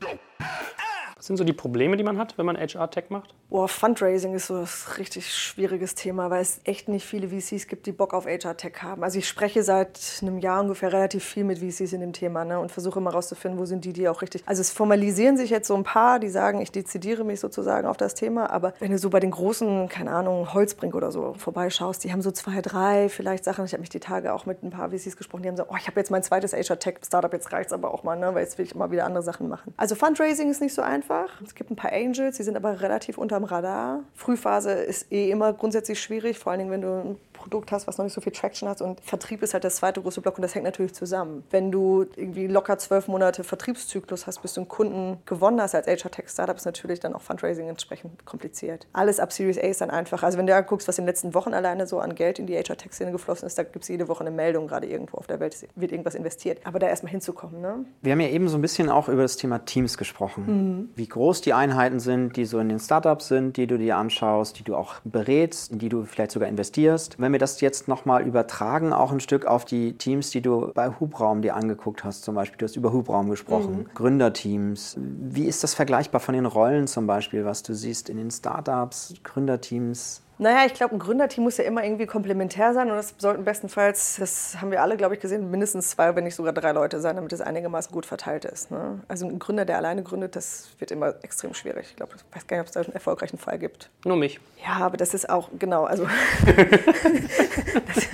[1.24, 3.34] Was sind so die Probleme, die man hat, wenn man HR-Tech macht?
[3.50, 7.86] Boah, Fundraising ist so ein richtig schwieriges Thema, weil es echt nicht viele VCs gibt,
[7.86, 9.06] die Bock auf HR-Tech haben.
[9.06, 12.60] Also ich spreche seit einem Jahr ungefähr relativ viel mit VCs in dem Thema ne,
[12.60, 14.44] und versuche immer rauszufinden, wo sind die, die auch richtig.
[14.46, 17.96] Also es formalisieren sich jetzt so ein paar, die sagen, ich dezidiere mich sozusagen auf
[17.96, 22.04] das Thema, aber wenn du so bei den großen, keine Ahnung, Holzbrink oder so vorbeischaust,
[22.04, 23.64] die haben so zwei, drei vielleicht Sachen.
[23.64, 25.78] Ich habe mich die Tage auch mit ein paar VCs gesprochen, die haben so, oh,
[25.80, 28.58] ich habe jetzt mein zweites HR-Tech-Startup, jetzt reicht es aber auch mal, ne, weil jetzt
[28.58, 29.74] will ich immer wieder andere Sachen machen.
[29.78, 31.42] Also Fundraising ist nicht so einfach einfach.
[31.42, 34.04] Es gibt ein paar Angels, die sind aber relativ unterm Radar.
[34.16, 38.06] Frühphase ist eh immer grundsätzlich schwierig, vor allen Dingen, wenn du Produkt hast, was noch
[38.06, 38.82] nicht so viel Traction hat.
[38.82, 41.44] Und Vertrieb ist halt das zweite große Block und das hängt natürlich zusammen.
[41.52, 45.88] Wenn du irgendwie locker zwölf Monate Vertriebszyklus hast, bis du einen Kunden gewonnen hast als
[45.88, 48.88] HR-Tech-Startup, ist natürlich dann auch Fundraising entsprechend kompliziert.
[48.94, 50.24] Alles ab Series A ist dann einfach.
[50.24, 52.48] Also wenn du da guckst, was in den letzten Wochen alleine so an Geld in
[52.48, 55.42] die HR-Tech-Szene geflossen ist, da gibt es jede Woche eine Meldung, gerade irgendwo auf der
[55.42, 56.60] Welt wird irgendwas investiert.
[56.64, 57.62] Aber da erstmal hinzukommen.
[57.62, 57.86] Ne?
[58.02, 60.46] Wir haben ja eben so ein bisschen auch über das Thema Teams gesprochen.
[60.46, 60.90] Mhm.
[60.96, 64.58] Wie groß die Einheiten sind, die so in den Startups sind, die du dir anschaust,
[64.60, 67.20] die du auch berätst, in die du vielleicht sogar investierst.
[67.20, 70.90] Wenn wir das jetzt nochmal übertragen, auch ein Stück auf die Teams, die du bei
[70.90, 72.58] Hubraum dir angeguckt hast, zum Beispiel.
[72.58, 73.94] Du hast über Hubraum gesprochen, mhm.
[73.94, 74.96] Gründerteams.
[74.98, 79.16] Wie ist das vergleichbar von den Rollen zum Beispiel, was du siehst in den Startups,
[79.24, 80.22] Gründerteams?
[80.44, 84.18] Naja, ich glaube, ein Gründerteam muss ja immer irgendwie komplementär sein und das sollten bestenfalls,
[84.20, 87.16] das haben wir alle, glaube ich, gesehen, mindestens zwei, wenn nicht sogar drei Leute sein,
[87.16, 88.70] damit es einigermaßen gut verteilt ist.
[88.70, 89.00] Ne?
[89.08, 91.88] Also ein Gründer, der alleine gründet, das wird immer extrem schwierig.
[91.92, 93.90] Ich glaube, ich weiß gar nicht, ob es da einen erfolgreichen Fall gibt.
[94.04, 94.42] Nur mich.
[94.62, 96.04] Ja, aber das ist auch, genau, also.
[96.46, 98.10] das,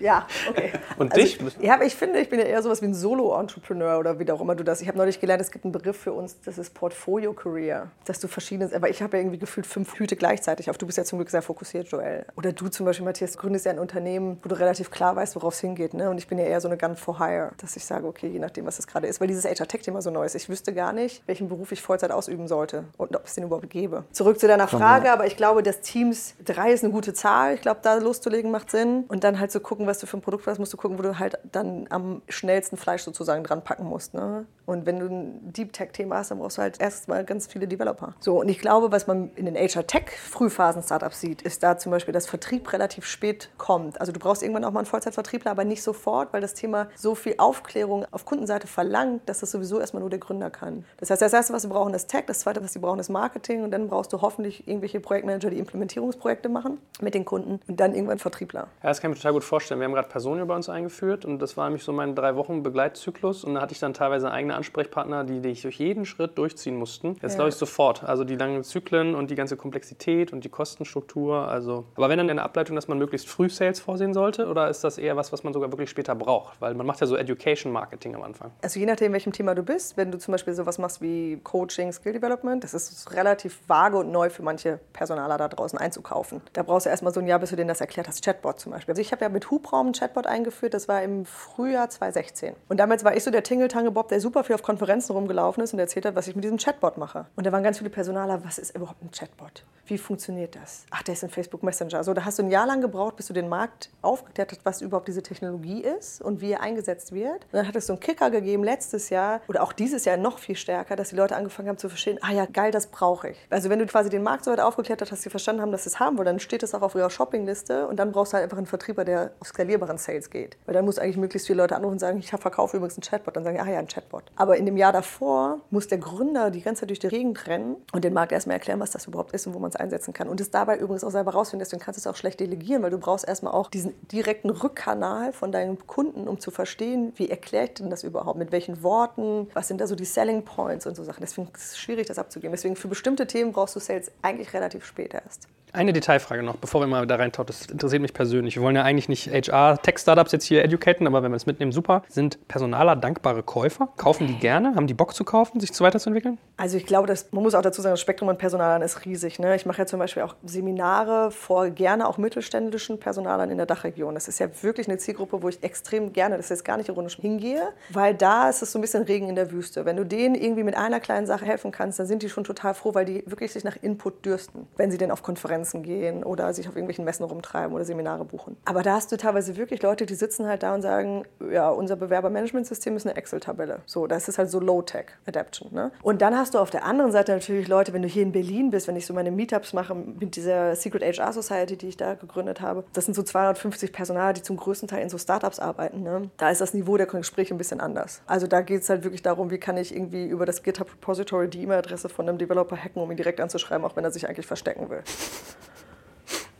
[0.00, 0.72] Ja, okay.
[0.98, 1.38] Und Also, dich?
[1.60, 4.40] Ja, aber ich finde, ich bin ja eher sowas wie ein Solo-Entrepreneur oder wie auch
[4.40, 4.80] immer du das.
[4.80, 7.90] Ich habe neulich gelernt, es gibt einen Begriff für uns, das ist Portfolio-Career.
[8.04, 10.78] Dass du verschiedenes, aber ich habe ja irgendwie gefühlt fünf Hüte gleichzeitig auf.
[10.78, 12.24] Du bist ja zum Glück sehr fokussiert, Joel.
[12.36, 15.54] Oder du zum Beispiel, Matthias, gründest ja ein Unternehmen, wo du relativ klar weißt, worauf
[15.54, 15.94] es hingeht.
[15.94, 16.10] Ne?
[16.10, 18.38] Und ich bin ja eher so eine Gun for Hire, dass ich sage, okay, je
[18.38, 19.20] nachdem, was das gerade ist.
[19.20, 20.34] Weil dieses HR-Tech-Thema so neu ist.
[20.34, 23.68] Ich wüsste gar nicht, welchen Beruf ich Vollzeit ausüben sollte und ob es den überhaupt
[23.70, 24.04] gäbe.
[24.12, 27.54] Zurück zu deiner Frage, aber ich glaube, dass Teams, drei ist eine gute Zahl.
[27.54, 29.04] Ich glaube, da loszulegen macht Sinn.
[29.08, 31.02] Und dann halt zu gucken, was du für ein Produkt hast, musst du gucken, wo
[31.02, 34.14] du halt dann am schnellsten Fleisch sozusagen dran packen musst.
[34.14, 34.46] Ne?
[34.66, 38.14] Und wenn du ein Deep Tech-Thema hast, dann brauchst du halt erstmal ganz viele Developer.
[38.20, 42.12] So, und ich glaube, was man in den HR Tech-Frühphasen-Startups sieht, ist da zum Beispiel,
[42.12, 44.00] dass Vertrieb relativ spät kommt.
[44.00, 47.14] Also du brauchst irgendwann auch mal einen Vollzeitvertriebler, aber nicht sofort, weil das Thema so
[47.14, 50.84] viel Aufklärung auf Kundenseite verlangt, dass das sowieso erstmal nur der Gründer kann.
[50.98, 53.08] Das heißt, das erste, was wir brauchen, ist Tech, das zweite, was sie brauchen, ist
[53.08, 57.80] Marketing und dann brauchst du hoffentlich irgendwelche Projektmanager, die Implementierungsprojekte machen mit den Kunden und
[57.80, 58.68] dann irgendwann Vertriebler.
[58.82, 59.77] Ja, das kann ich mir total gut vorstellen.
[59.78, 62.62] Wir haben gerade Personio bei uns eingeführt und das war nämlich so mein drei Wochen
[62.62, 66.76] Begleitzyklus und da hatte ich dann teilweise eigene Ansprechpartner, die dich durch jeden Schritt durchziehen
[66.76, 67.16] mussten.
[67.22, 67.36] Jetzt Ja.
[67.36, 68.04] glaube ich sofort.
[68.04, 71.48] Also die langen Zyklen und die ganze Komplexität und die Kostenstruktur.
[71.48, 74.84] Also, aber wenn dann eine Ableitung, dass man möglichst früh Sales vorsehen sollte oder ist
[74.84, 76.60] das eher was, was man sogar wirklich später braucht?
[76.60, 78.50] Weil man macht ja so Education Marketing am Anfang.
[78.62, 81.92] Also je nachdem, welchem Thema du bist, wenn du zum Beispiel sowas machst wie Coaching,
[81.92, 86.40] Skill Development, das ist relativ vage und neu für manche Personaler da draußen einzukaufen.
[86.52, 88.24] Da brauchst du erstmal so ein Jahr, bis du denen das erklärt hast.
[88.24, 88.92] Chatbot zum Beispiel.
[88.92, 92.54] Also ich habe ja mit Ein Chatbot eingeführt, das war im Frühjahr 2016.
[92.68, 95.78] Und damals war ich so der Tingeltange-Bob, der super viel auf Konferenzen rumgelaufen ist und
[95.78, 97.26] erzählt hat, was ich mit diesem Chatbot mache.
[97.36, 99.64] Und da waren ganz viele Personaler, was ist überhaupt ein Chatbot?
[99.88, 100.84] Wie funktioniert das?
[100.90, 102.04] Ach, der ist ein Facebook Messenger.
[102.04, 104.82] So, da hast du ein Jahr lang gebraucht, bis du den Markt aufgeklärt hast, was
[104.82, 107.44] überhaupt diese Technologie ist und wie er eingesetzt wird.
[107.44, 110.38] Und dann hat es so einen Kicker gegeben letztes Jahr oder auch dieses Jahr noch
[110.38, 113.38] viel stärker, dass die Leute angefangen haben zu verstehen, ah ja, geil, das brauche ich.
[113.48, 115.84] Also wenn du quasi den Markt so weit aufgeklärt hast, dass sie verstanden haben, dass
[115.84, 118.34] sie es haben wollen, dann steht es auch auf ihrer Shoppingliste und dann brauchst du
[118.34, 120.56] halt einfach einen Vertrieber, der auf skalierbaren Sales geht.
[120.66, 123.36] Weil dann muss eigentlich möglichst viele Leute anrufen und sagen, ich verkaufe übrigens einen Chatbot.
[123.36, 124.24] Dann sagen die, ah ja, ein Chatbot.
[124.36, 127.76] Aber in dem Jahr davor muss der Gründer die ganze Zeit durch die Gegend rennen
[127.92, 130.28] und den Markt erstmal erklären, was das überhaupt ist und wo man es einsetzen kann.
[130.28, 131.64] Und es dabei übrigens auch selber rausfinden.
[131.64, 135.32] Deswegen kannst du es auch schlecht delegieren, weil du brauchst erstmal auch diesen direkten Rückkanal
[135.32, 139.48] von deinen Kunden, um zu verstehen, wie erkläre ich denn das überhaupt, mit welchen Worten,
[139.54, 141.20] was sind da so die Selling Points und so Sachen.
[141.20, 142.52] Deswegen ist es schwierig, das abzugeben.
[142.52, 145.48] Deswegen für bestimmte Themen brauchst du Sales eigentlich relativ spät erst.
[145.72, 147.46] Eine Detailfrage noch, bevor wir mal da reintauchen.
[147.46, 148.56] Das interessiert mich persönlich.
[148.56, 152.02] Wir wollen ja eigentlich nicht HR-Tech-Startups jetzt hier educaten, aber wenn wir es mitnehmen, super.
[152.08, 153.88] Sind Personaler dankbare Käufer?
[153.96, 154.74] Kaufen die gerne?
[154.74, 156.38] Haben die Bock zu kaufen, sich zu weiterzuentwickeln?
[156.56, 159.38] Also ich glaube, dass, man muss auch dazu sagen, das Spektrum an Personalern ist riesig.
[159.38, 159.54] Ne?
[159.56, 164.14] Ich mache ja zum Beispiel auch Seminare vor gerne auch mittelständischen Personalern in der Dachregion.
[164.14, 166.88] Das ist ja wirklich eine Zielgruppe, wo ich extrem gerne, das ist jetzt gar nicht
[166.88, 169.84] ironisch, hingehe, weil da ist es so ein bisschen Regen in der Wüste.
[169.84, 172.74] Wenn du denen irgendwie mit einer kleinen Sache helfen kannst, dann sind die schon total
[172.74, 176.52] froh, weil die wirklich sich nach Input dürsten, wenn sie denn auf Konferenzen gehen oder
[176.52, 178.56] sich auf irgendwelchen Messen rumtreiben oder Seminare buchen.
[178.64, 181.96] Aber da hast du teilweise wirklich Leute, die sitzen halt da und sagen, ja, unser
[181.96, 183.80] Bewerbermanagementsystem ist eine Excel-Tabelle.
[183.86, 185.72] So, das ist halt so Low-Tech Adaption.
[185.72, 185.90] Ne?
[186.02, 188.70] Und dann hast du auf der anderen Seite natürlich Leute, wenn du hier in Berlin
[188.70, 192.14] bist, wenn ich so meine Meetups mache mit dieser Secret HR Society, die ich da
[192.14, 196.02] gegründet habe, das sind so 250 Personal, die zum größten Teil in so Startups arbeiten.
[196.02, 196.30] Ne?
[196.36, 198.22] Da ist das Niveau der Gespräche ein bisschen anders.
[198.26, 201.48] Also da geht es halt wirklich darum, wie kann ich irgendwie über das GitHub Repository
[201.48, 204.46] die E-Mail-Adresse von einem Developer hacken, um ihn direkt anzuschreiben, auch wenn er sich eigentlich
[204.46, 205.02] verstecken will.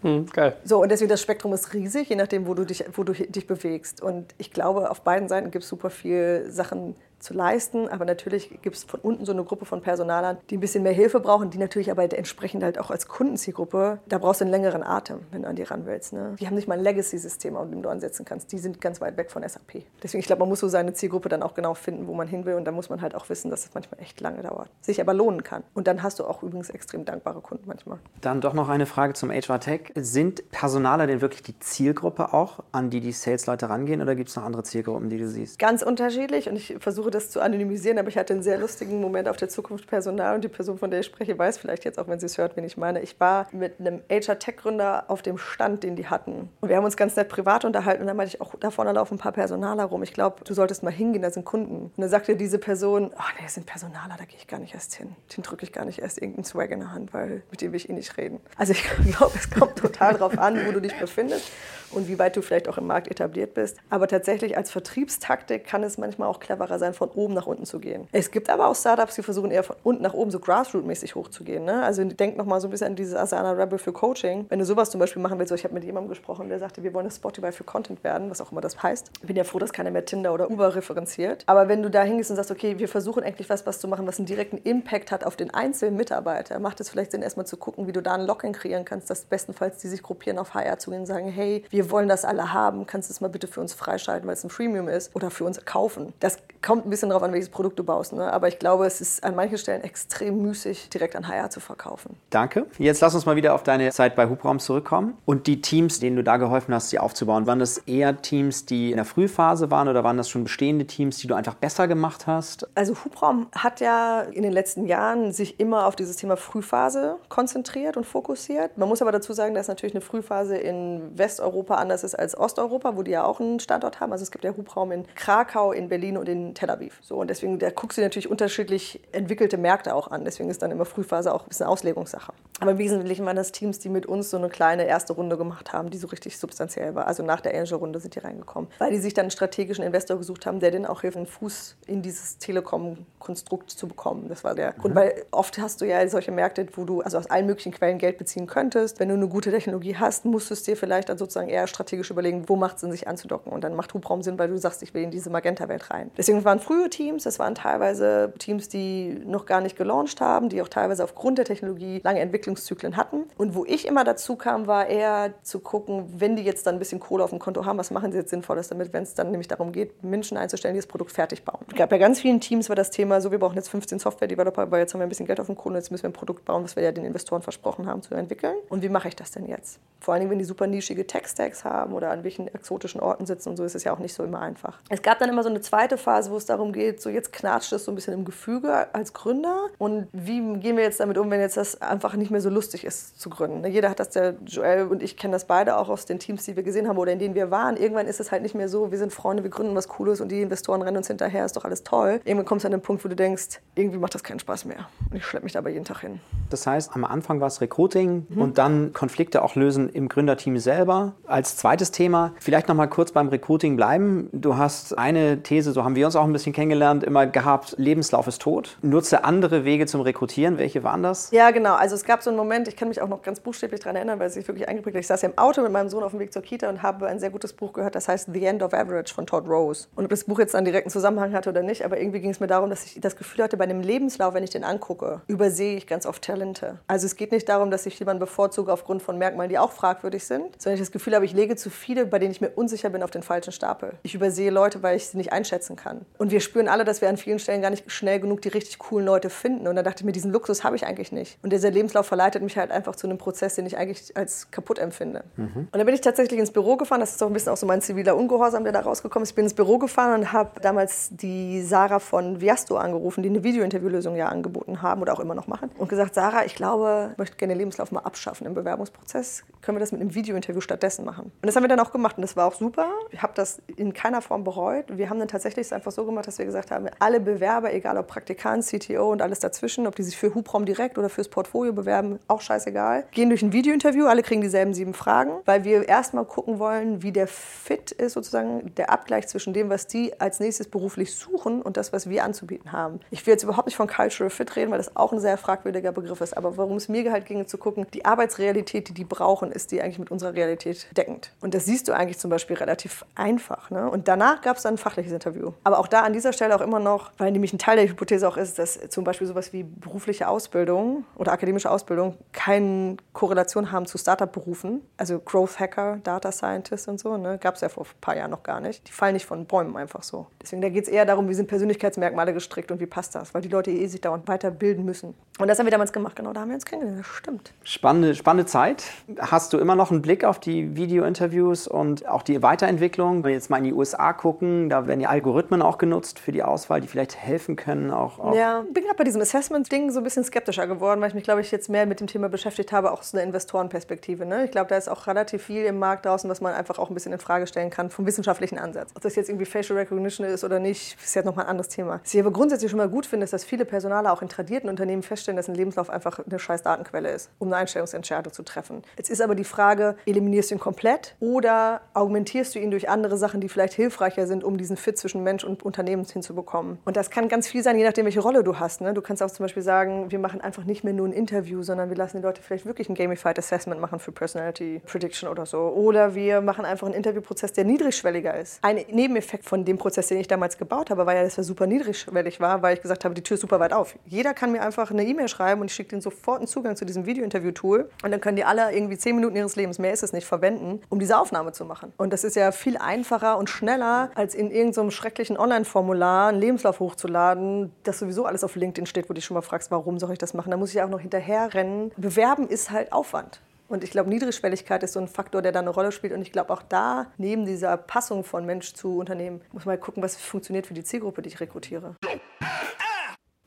[0.03, 0.57] Hm, geil.
[0.64, 3.46] So, und deswegen das Spektrum ist riesig, je nachdem, wo du dich, wo du dich
[3.46, 4.01] bewegst.
[4.01, 8.61] Und ich glaube, auf beiden Seiten gibt es super viel Sachen zu leisten, aber natürlich
[8.62, 11.50] gibt es von unten so eine Gruppe von Personalern, die ein bisschen mehr Hilfe brauchen,
[11.50, 15.42] die natürlich aber entsprechend halt auch als Kundenzielgruppe, da brauchst du einen längeren Atem, wenn
[15.42, 16.12] du an die ran willst.
[16.12, 16.37] Ne?
[16.38, 18.52] Die haben nicht mal ein Legacy-System, an dem du ansetzen kannst.
[18.52, 19.85] Die sind ganz weit weg von SAP.
[20.02, 22.44] Deswegen, ich glaube, man muss so seine Zielgruppe dann auch genau finden, wo man hin
[22.44, 25.00] will und da muss man halt auch wissen, dass es manchmal echt lange dauert, sich
[25.00, 25.62] aber lohnen kann.
[25.74, 27.98] Und dann hast du auch übrigens extrem dankbare Kunden manchmal.
[28.20, 29.92] Dann doch noch eine Frage zum HR Tech.
[29.94, 34.37] Sind Personaler denn wirklich die Zielgruppe auch, an die die Sales-Leute rangehen oder gibt es
[34.37, 35.59] noch andere Zielgruppen, die du siehst?
[35.59, 39.29] Ganz unterschiedlich und ich versuche das zu anonymisieren, aber ich hatte einen sehr lustigen Moment
[39.29, 42.09] auf der Zukunft Personal und die Person, von der ich spreche, weiß vielleicht jetzt auch,
[42.09, 43.01] wenn sie es hört, wen ich meine.
[43.01, 46.49] Ich war mit einem HR-Tech-Gründer auf dem Stand, den die hatten.
[46.61, 48.92] Und wir haben uns ganz nett privat unterhalten und dann meinte ich, auch da vorne
[48.92, 50.03] laufen ein paar Personaler rum.
[50.03, 51.92] Ich glaube, du solltest mal hingehen, da sind Kunden.
[51.97, 54.75] Und dann sagte diese Person, ach nee, das sind Personaler, da gehe ich gar nicht
[54.75, 55.14] erst hin.
[55.37, 57.77] Den drücke ich gar nicht erst irgendeinen Swag in der Hand, weil mit dem will
[57.77, 58.40] ich eh nicht reden.
[58.57, 58.83] Also ich
[59.16, 61.51] glaube, es kommt total drauf an, wo du dich befindest
[61.90, 63.79] und wie weit du vielleicht auch im Markt etabliert bist.
[63.90, 67.78] Aber tatsächlich als Vertriebstaktik kann es manchmal auch cleverer sein, von oben nach unten zu
[67.78, 68.08] gehen.
[68.12, 71.64] Es gibt aber auch Startups, die versuchen eher von unten nach oben so grassroot-mäßig hochzugehen.
[71.64, 71.82] Ne?
[71.82, 74.46] Also denk noch mal so ein bisschen an dieses Asana Rebel für Coaching.
[74.48, 76.92] Wenn du sowas zum Beispiel machen willst, ich habe mit jemandem gesprochen, der sagte, wir
[76.92, 79.11] wollen das Spotify für Content werden, was auch immer das heißt.
[79.20, 81.44] Ich bin ja froh, dass keiner mehr Tinder oder Uber referenziert.
[81.46, 84.06] Aber wenn du da hingehst und sagst, okay, wir versuchen endlich was, was zu machen,
[84.06, 87.56] was einen direkten Impact hat auf den einzelnen Mitarbeiter, macht es vielleicht Sinn, erstmal zu
[87.56, 90.78] gucken, wie du da ein Lock-in kreieren kannst, dass bestenfalls die sich gruppieren auf HR
[90.78, 93.46] zu gehen und sagen, hey, wir wollen das alle haben, kannst du es mal bitte
[93.46, 96.12] für uns freischalten, weil es ein Freemium ist oder für uns kaufen.
[96.20, 98.12] Das kommt ein bisschen darauf an, welches Produkt du baust.
[98.12, 98.33] Ne?
[98.33, 102.16] Aber ich glaube, es ist an manchen Stellen extrem müßig, direkt an HR zu verkaufen.
[102.31, 102.66] Danke.
[102.79, 105.16] Jetzt lass uns mal wieder auf deine Zeit bei Hubraum zurückkommen.
[105.27, 108.90] Und die Teams, denen du da geholfen hast, sie aufzubauen, waren das eher Teams, die
[108.90, 112.27] in der Frühphase waren oder waren das schon bestehende Teams, die du einfach besser gemacht
[112.27, 112.66] hast?
[112.74, 117.96] Also Hubraum hat ja in den letzten Jahren sich immer auf dieses Thema Frühphase konzentriert
[117.96, 118.79] und fokussiert.
[118.79, 122.96] Man muss aber dazu sagen, dass natürlich eine Frühphase in Westeuropa anders ist als Osteuropa,
[122.96, 124.12] wo die ja auch einen Standort haben.
[124.12, 126.78] Also es gibt ja Hubraum in Krakau, in Berlin und in Tel Aviv.
[127.01, 130.25] So, und deswegen, da guckst du natürlich unterschiedlich entwickelte Märkte auch an.
[130.25, 132.33] Deswegen ist dann immer Frühphase auch ein bisschen Auslegungssache.
[132.61, 135.73] Aber im Wesentlichen waren das Teams, die mit uns so eine kleine erste Runde gemacht
[135.73, 137.07] haben, die so richtig substanziell war.
[137.07, 138.71] Also nach der Angel-Runde sind die reingekommen.
[138.79, 141.77] Weil die sich dann einen strategischen Investor gesucht haben, der denen auch hilft, einen Fuß
[141.87, 144.29] in dieses Telekom-Konstrukt zu bekommen.
[144.29, 144.81] Das war der mhm.
[144.81, 144.95] Grund.
[144.95, 148.19] Weil oft hast du ja solche Märkte, wo du also aus allen möglichen Quellen Geld
[148.19, 148.99] beziehen könntest.
[148.99, 152.11] Wenn du eine gute Technologie hast, musst du es dir vielleicht dann sozusagen eher strategisch
[152.11, 153.53] überlegen, wo macht es Sinn, sich anzudocken.
[153.53, 156.11] Und dann macht Hubraum Sinn, weil du sagst, ich will in diese Magenta-Welt rein.
[156.17, 160.61] Deswegen waren frühe Teams, das waren teilweise Teams, die noch gar nicht gelauncht haben, die
[160.61, 163.24] auch teilweise aufgrund der Technologie lange Entwicklungszyklen hatten.
[163.38, 166.78] Und wo ich immer dazu kam, war eher zu gucken, wenn die jetzt dann ein
[166.78, 169.31] bisschen Kohle auf dem Konto haben, was machen sie jetzt Sinnvolles damit, wenn es dann
[169.31, 171.61] nämlich darum geht, Menschen einzustellen, die das Produkt fertig bauen.
[171.68, 174.70] Es gab ja ganz vielen Teams war das Thema, so wir brauchen jetzt 15 Software-Developer,
[174.70, 176.44] weil jetzt haben wir ein bisschen Geld auf dem Konto, jetzt müssen wir ein Produkt
[176.44, 178.57] bauen, was wir ja den Investoren versprochen haben zu entwickeln.
[178.68, 179.81] Und wie mache ich das denn jetzt?
[180.00, 183.57] Vor allem, wenn die super nischige Tech-Stacks haben oder an welchen exotischen Orten sitzen und
[183.57, 184.78] so, ist es ja auch nicht so immer einfach.
[184.90, 187.73] Es gab dann immer so eine zweite Phase, wo es darum geht, so jetzt knatscht
[187.73, 191.31] es so ein bisschen im Gefüge als Gründer und wie gehen wir jetzt damit um,
[191.31, 193.62] wenn jetzt das einfach nicht mehr so lustig ist zu gründen.
[193.62, 196.44] Ne, jeder hat das, der Joel und ich kennen das beide auch aus den Teams,
[196.44, 197.77] die wir gesehen haben oder in denen wir waren.
[197.77, 200.31] Irgendwann ist es halt nicht mehr so, wir sind Freunde, wir gründen was Cooles und
[200.31, 202.21] die Investoren rennen uns hinterher, ist doch alles toll.
[202.25, 204.88] Irgendwann kommst du an den Punkt, wo du denkst, irgendwie macht das keinen Spaß mehr.
[205.11, 206.21] Und ich schleppe mich da aber jeden Tag hin.
[206.51, 208.40] Das heißt, am Anfang war es Recruiting mhm.
[208.40, 211.14] und dann Konflikte auch lösen im Gründerteam selber.
[211.27, 214.29] Als zweites Thema, vielleicht noch mal kurz beim Recruiting bleiben.
[214.33, 218.26] Du hast eine These, so haben wir uns auch ein bisschen kennengelernt, immer gehabt, Lebenslauf
[218.26, 218.76] ist tot.
[218.82, 220.58] Nutze andere Wege zum Rekrutieren.
[220.58, 221.30] Welche waren das?
[221.30, 221.74] Ja, genau.
[221.74, 224.18] Also es gab so einen Moment, ich kann mich auch noch ganz buchstäblich daran erinnern,
[224.18, 225.00] weil es sich wirklich eingeprägt hat.
[225.00, 227.06] Ich saß ja im Auto mit meinem Sohn auf dem Weg zur Kita und habe
[227.06, 229.88] ein sehr gutes Buch gehört, das heißt The End of Average von Todd Rose.
[229.96, 232.40] Und ob das Buch jetzt einen direkten Zusammenhang hatte oder nicht, aber irgendwie ging es
[232.40, 235.76] mir darum, dass ich das Gefühl hatte, bei einem Lebenslauf, wenn ich den angucke, übersehe
[235.76, 236.78] ich ganz oft Talente.
[236.87, 240.24] Also es geht nicht darum, dass ich jemanden bevorzuge aufgrund von Merkmalen, die auch fragwürdig
[240.24, 242.90] sind, sondern ich das Gefühl habe, ich lege zu viele, bei denen ich mir unsicher
[242.90, 243.92] bin, auf den falschen Stapel.
[244.02, 246.06] Ich übersehe Leute, weil ich sie nicht einschätzen kann.
[246.18, 248.79] Und wir spüren alle, dass wir an vielen Stellen gar nicht schnell genug die richtig
[248.79, 249.67] coolen Leute finden.
[249.69, 251.38] Und da dachte ich mir, diesen Luxus habe ich eigentlich nicht.
[251.43, 254.79] Und dieser Lebenslauf verleitet mich halt einfach zu einem Prozess, den ich eigentlich als kaputt
[254.79, 255.25] empfinde.
[255.37, 255.69] Mhm.
[255.71, 257.01] Und dann bin ich tatsächlich ins Büro gefahren.
[257.01, 259.31] Das ist auch ein bisschen auch so mein ziviler Ungehorsam, der da rausgekommen ist.
[259.31, 263.45] Ich bin ins Büro gefahren und habe damals die Sarah von Viasto angerufen, die eine
[263.45, 265.71] Videointerviewlösung ja angeboten haben oder auch immer noch machen.
[265.79, 269.45] Und gesagt, Sarah, ich glaube, ich möchte gerne den Lebenslauf mal abschaffen im Bewerbungsprozess.
[269.62, 271.27] Können wir das mit einem Videointerview stattdessen machen?
[271.27, 272.88] Und das haben wir dann auch gemacht und das war auch super.
[273.11, 274.87] Ich habe das in keiner Form bereut.
[274.88, 277.96] Wir haben dann tatsächlich es einfach so gemacht, dass wir gesagt haben, alle Bewerber, egal
[277.98, 281.72] ob Praktikant, CTO und alles dazwischen, ob die sich für Hubraum direkt oder fürs Portfolio
[281.72, 286.24] bewerben, auch scheißegal, gehen durch ein Videointerview, alle kriegen dieselben sieben Fragen, weil wir erstmal
[286.24, 290.68] gucken wollen, wie der Fit ist, sozusagen der Abgleich zwischen dem, was die als nächstes
[290.68, 293.00] beruflich suchen und das, was wir anzubieten haben.
[293.11, 295.92] Ich will jetzt überhaupt nicht von Cultural Fit reden, weil das auch ein sehr fragwürdiger
[295.92, 299.52] Begriff ist, aber worum es mir halt ging, zu gucken, die Arbeitsrealität, die die brauchen,
[299.52, 301.33] ist die eigentlich mit unserer Realität deckend.
[301.40, 303.70] Und das siehst du eigentlich zum Beispiel relativ einfach.
[303.70, 303.88] Ne?
[303.90, 305.52] Und danach gab es dann ein fachliches Interview.
[305.64, 308.27] Aber auch da an dieser Stelle auch immer noch, weil nämlich ein Teil der Hypothese
[308.27, 313.85] auch ist, dass zum Beispiel sowas wie berufliche Ausbildung oder akademische Ausbildung keine Korrelation haben
[313.85, 314.81] zu Startup-Berufen.
[314.97, 317.38] Also Growth Hacker, Data Scientist und so, ne?
[317.38, 318.88] gab es ja vor ein paar Jahren noch gar nicht.
[318.88, 320.29] Die fallen nicht von Bäumen einfach so.
[320.42, 323.42] Deswegen da geht es eher darum, wie sind Persönlichkeitsmerkmale gestrickt und wie passt das, weil
[323.42, 325.14] die Leute eh sich dauernd weiterbilden müssen.
[325.38, 327.53] Und das haben wir damals gemacht, genau, da haben wir uns kennengelernt, das stimmt.
[327.64, 328.85] Spannende, spannende Zeit.
[329.18, 333.18] Hast du immer noch einen Blick auf die Video-Interviews und auch die Weiterentwicklung?
[333.18, 336.32] Wenn wir jetzt mal in die USA gucken, da werden die Algorithmen auch genutzt für
[336.32, 337.90] die Auswahl, die vielleicht helfen können.
[337.90, 341.08] Auch, auch ja, ich bin gerade bei diesem Assessment-Ding so ein bisschen skeptischer geworden, weil
[341.08, 344.26] ich mich, glaube ich, jetzt mehr mit dem Thema beschäftigt habe, auch aus einer Investorenperspektive.
[344.26, 344.44] Ne?
[344.44, 346.94] Ich glaube, da ist auch relativ viel im Markt draußen, was man einfach auch ein
[346.94, 348.90] bisschen in Frage stellen kann vom wissenschaftlichen Ansatz.
[348.94, 352.00] Ob das jetzt irgendwie Facial Recognition ist oder nicht, ist jetzt nochmal ein anderes Thema.
[352.04, 354.68] Was ich aber grundsätzlich schon mal gut finde, ist, dass viele Personale auch in tradierten
[354.68, 358.82] Unternehmen feststellen, dass ein Lebenslauf einfach eine scheiß Datenquelle ist, um eine Einstellungsentscheidung zu treffen.
[358.96, 363.16] Jetzt ist aber die Frage, eliminierst du ihn komplett oder augmentierst du ihn durch andere
[363.16, 366.79] Sachen, die vielleicht hilfreicher sind, um diesen Fit zwischen Mensch und Unternehmen Unternehmens hinzubekommen.
[366.85, 368.81] Und das kann ganz viel sein, je nachdem, welche Rolle du hast.
[368.81, 368.92] Ne?
[368.92, 371.88] Du kannst auch zum Beispiel sagen, wir machen einfach nicht mehr nur ein Interview, sondern
[371.88, 375.59] wir lassen die Leute vielleicht wirklich ein Gamified Assessment machen für Personality Prediction oder so.
[375.59, 378.59] Oder wir machen einfach einen Interviewprozess, der niedrigschwelliger ist.
[378.62, 381.66] Ein Nebeneffekt von dem Prozess, den ich damals gebaut habe, war ja, dass er super
[381.66, 383.94] niedrigschwellig war, weil ich gesagt habe, die Tür ist super weit auf.
[384.07, 386.85] Jeder kann mir einfach eine E-Mail schreiben und ich schicke denen sofort einen Zugang zu
[386.85, 387.88] diesem Video-Interview-Tool.
[388.03, 390.81] Und dann können die alle irgendwie zehn Minuten ihres Lebens, mehr ist es nicht, verwenden,
[390.90, 391.92] um diese Aufnahme zu machen.
[391.96, 395.37] Und das ist ja viel einfacher und schneller, als in irgendeinem so schrecklichen
[395.79, 399.43] Online-Formular einen Lebenslauf hochzuladen, das sowieso alles auf LinkedIn steht, wo du dich schon mal
[399.43, 400.51] fragst, warum soll ich das machen?
[400.51, 401.93] Da muss ich auch noch hinterher rennen.
[401.97, 403.41] Bewerben ist halt Aufwand.
[403.69, 406.14] Und ich glaube, Niedrigschwelligkeit ist so ein Faktor, der da eine Rolle spielt.
[406.14, 409.81] Und ich glaube, auch da, neben dieser Passung von Mensch zu Unternehmen, muss man mal
[409.81, 411.95] gucken, was funktioniert für die Zielgruppe, die ich rekrutiere.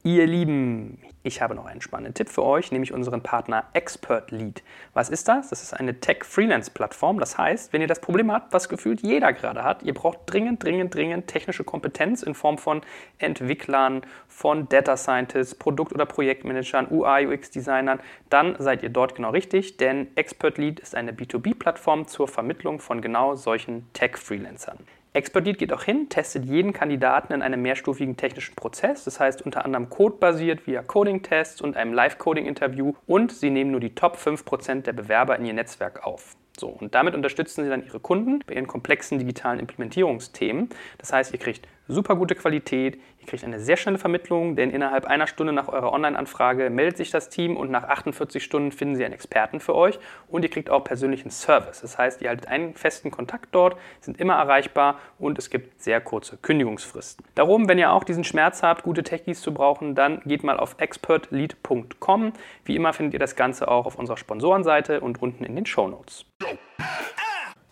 [0.04, 4.64] Ihr Lieben, ich habe noch einen spannenden Tipp für euch, nämlich unseren Partner Expert Lead.
[4.96, 5.50] Was ist das?
[5.50, 7.20] Das ist eine Tech-Freelance-Plattform.
[7.20, 10.64] Das heißt, wenn ihr das Problem habt, was gefühlt jeder gerade hat, ihr braucht dringend,
[10.64, 12.82] dringend, dringend technische Kompetenz in Form von
[13.20, 18.00] Entwicklern, von Data Scientists, Produkt- oder Projektmanagern, UI, UX-Designern,
[18.32, 23.02] dann seid ihr dort genau richtig, denn Expert Lead ist eine B2B-Plattform zur Vermittlung von
[23.02, 24.80] genau solchen Tech-Freelancern.
[25.14, 29.66] Expertlead geht auch hin, testet jeden Kandidaten in einem mehrstufigen technischen Prozess, das heißt unter
[29.66, 34.94] anderem codebasiert via Coding-Tests und einem Live-Coding-Interview und sie nehmen nur die Top 5% der
[34.94, 36.38] Bewerber in ihr Netzwerk auf.
[36.58, 40.70] So, und damit unterstützen sie dann ihre Kunden bei ihren komplexen digitalen Implementierungsthemen.
[40.98, 45.06] Das heißt, ihr kriegt super gute Qualität, ihr kriegt eine sehr schnelle Vermittlung, denn innerhalb
[45.06, 49.06] einer Stunde nach eurer Online-Anfrage meldet sich das Team und nach 48 Stunden finden sie
[49.06, 51.82] einen Experten für euch und ihr kriegt auch persönlichen Service.
[51.82, 56.02] Das heißt, ihr haltet einen festen Kontakt dort, sind immer erreichbar und es gibt sehr
[56.02, 57.24] kurze Kündigungsfristen.
[57.36, 60.76] Darum, wenn ihr auch diesen Schmerz habt, gute Techies zu brauchen, dann geht mal auf
[60.80, 62.34] expertlead.com.
[62.66, 65.88] Wie immer findet ihr das Ganze auch auf unserer Sponsorenseite und unten in den Show
[65.88, 66.26] Notes.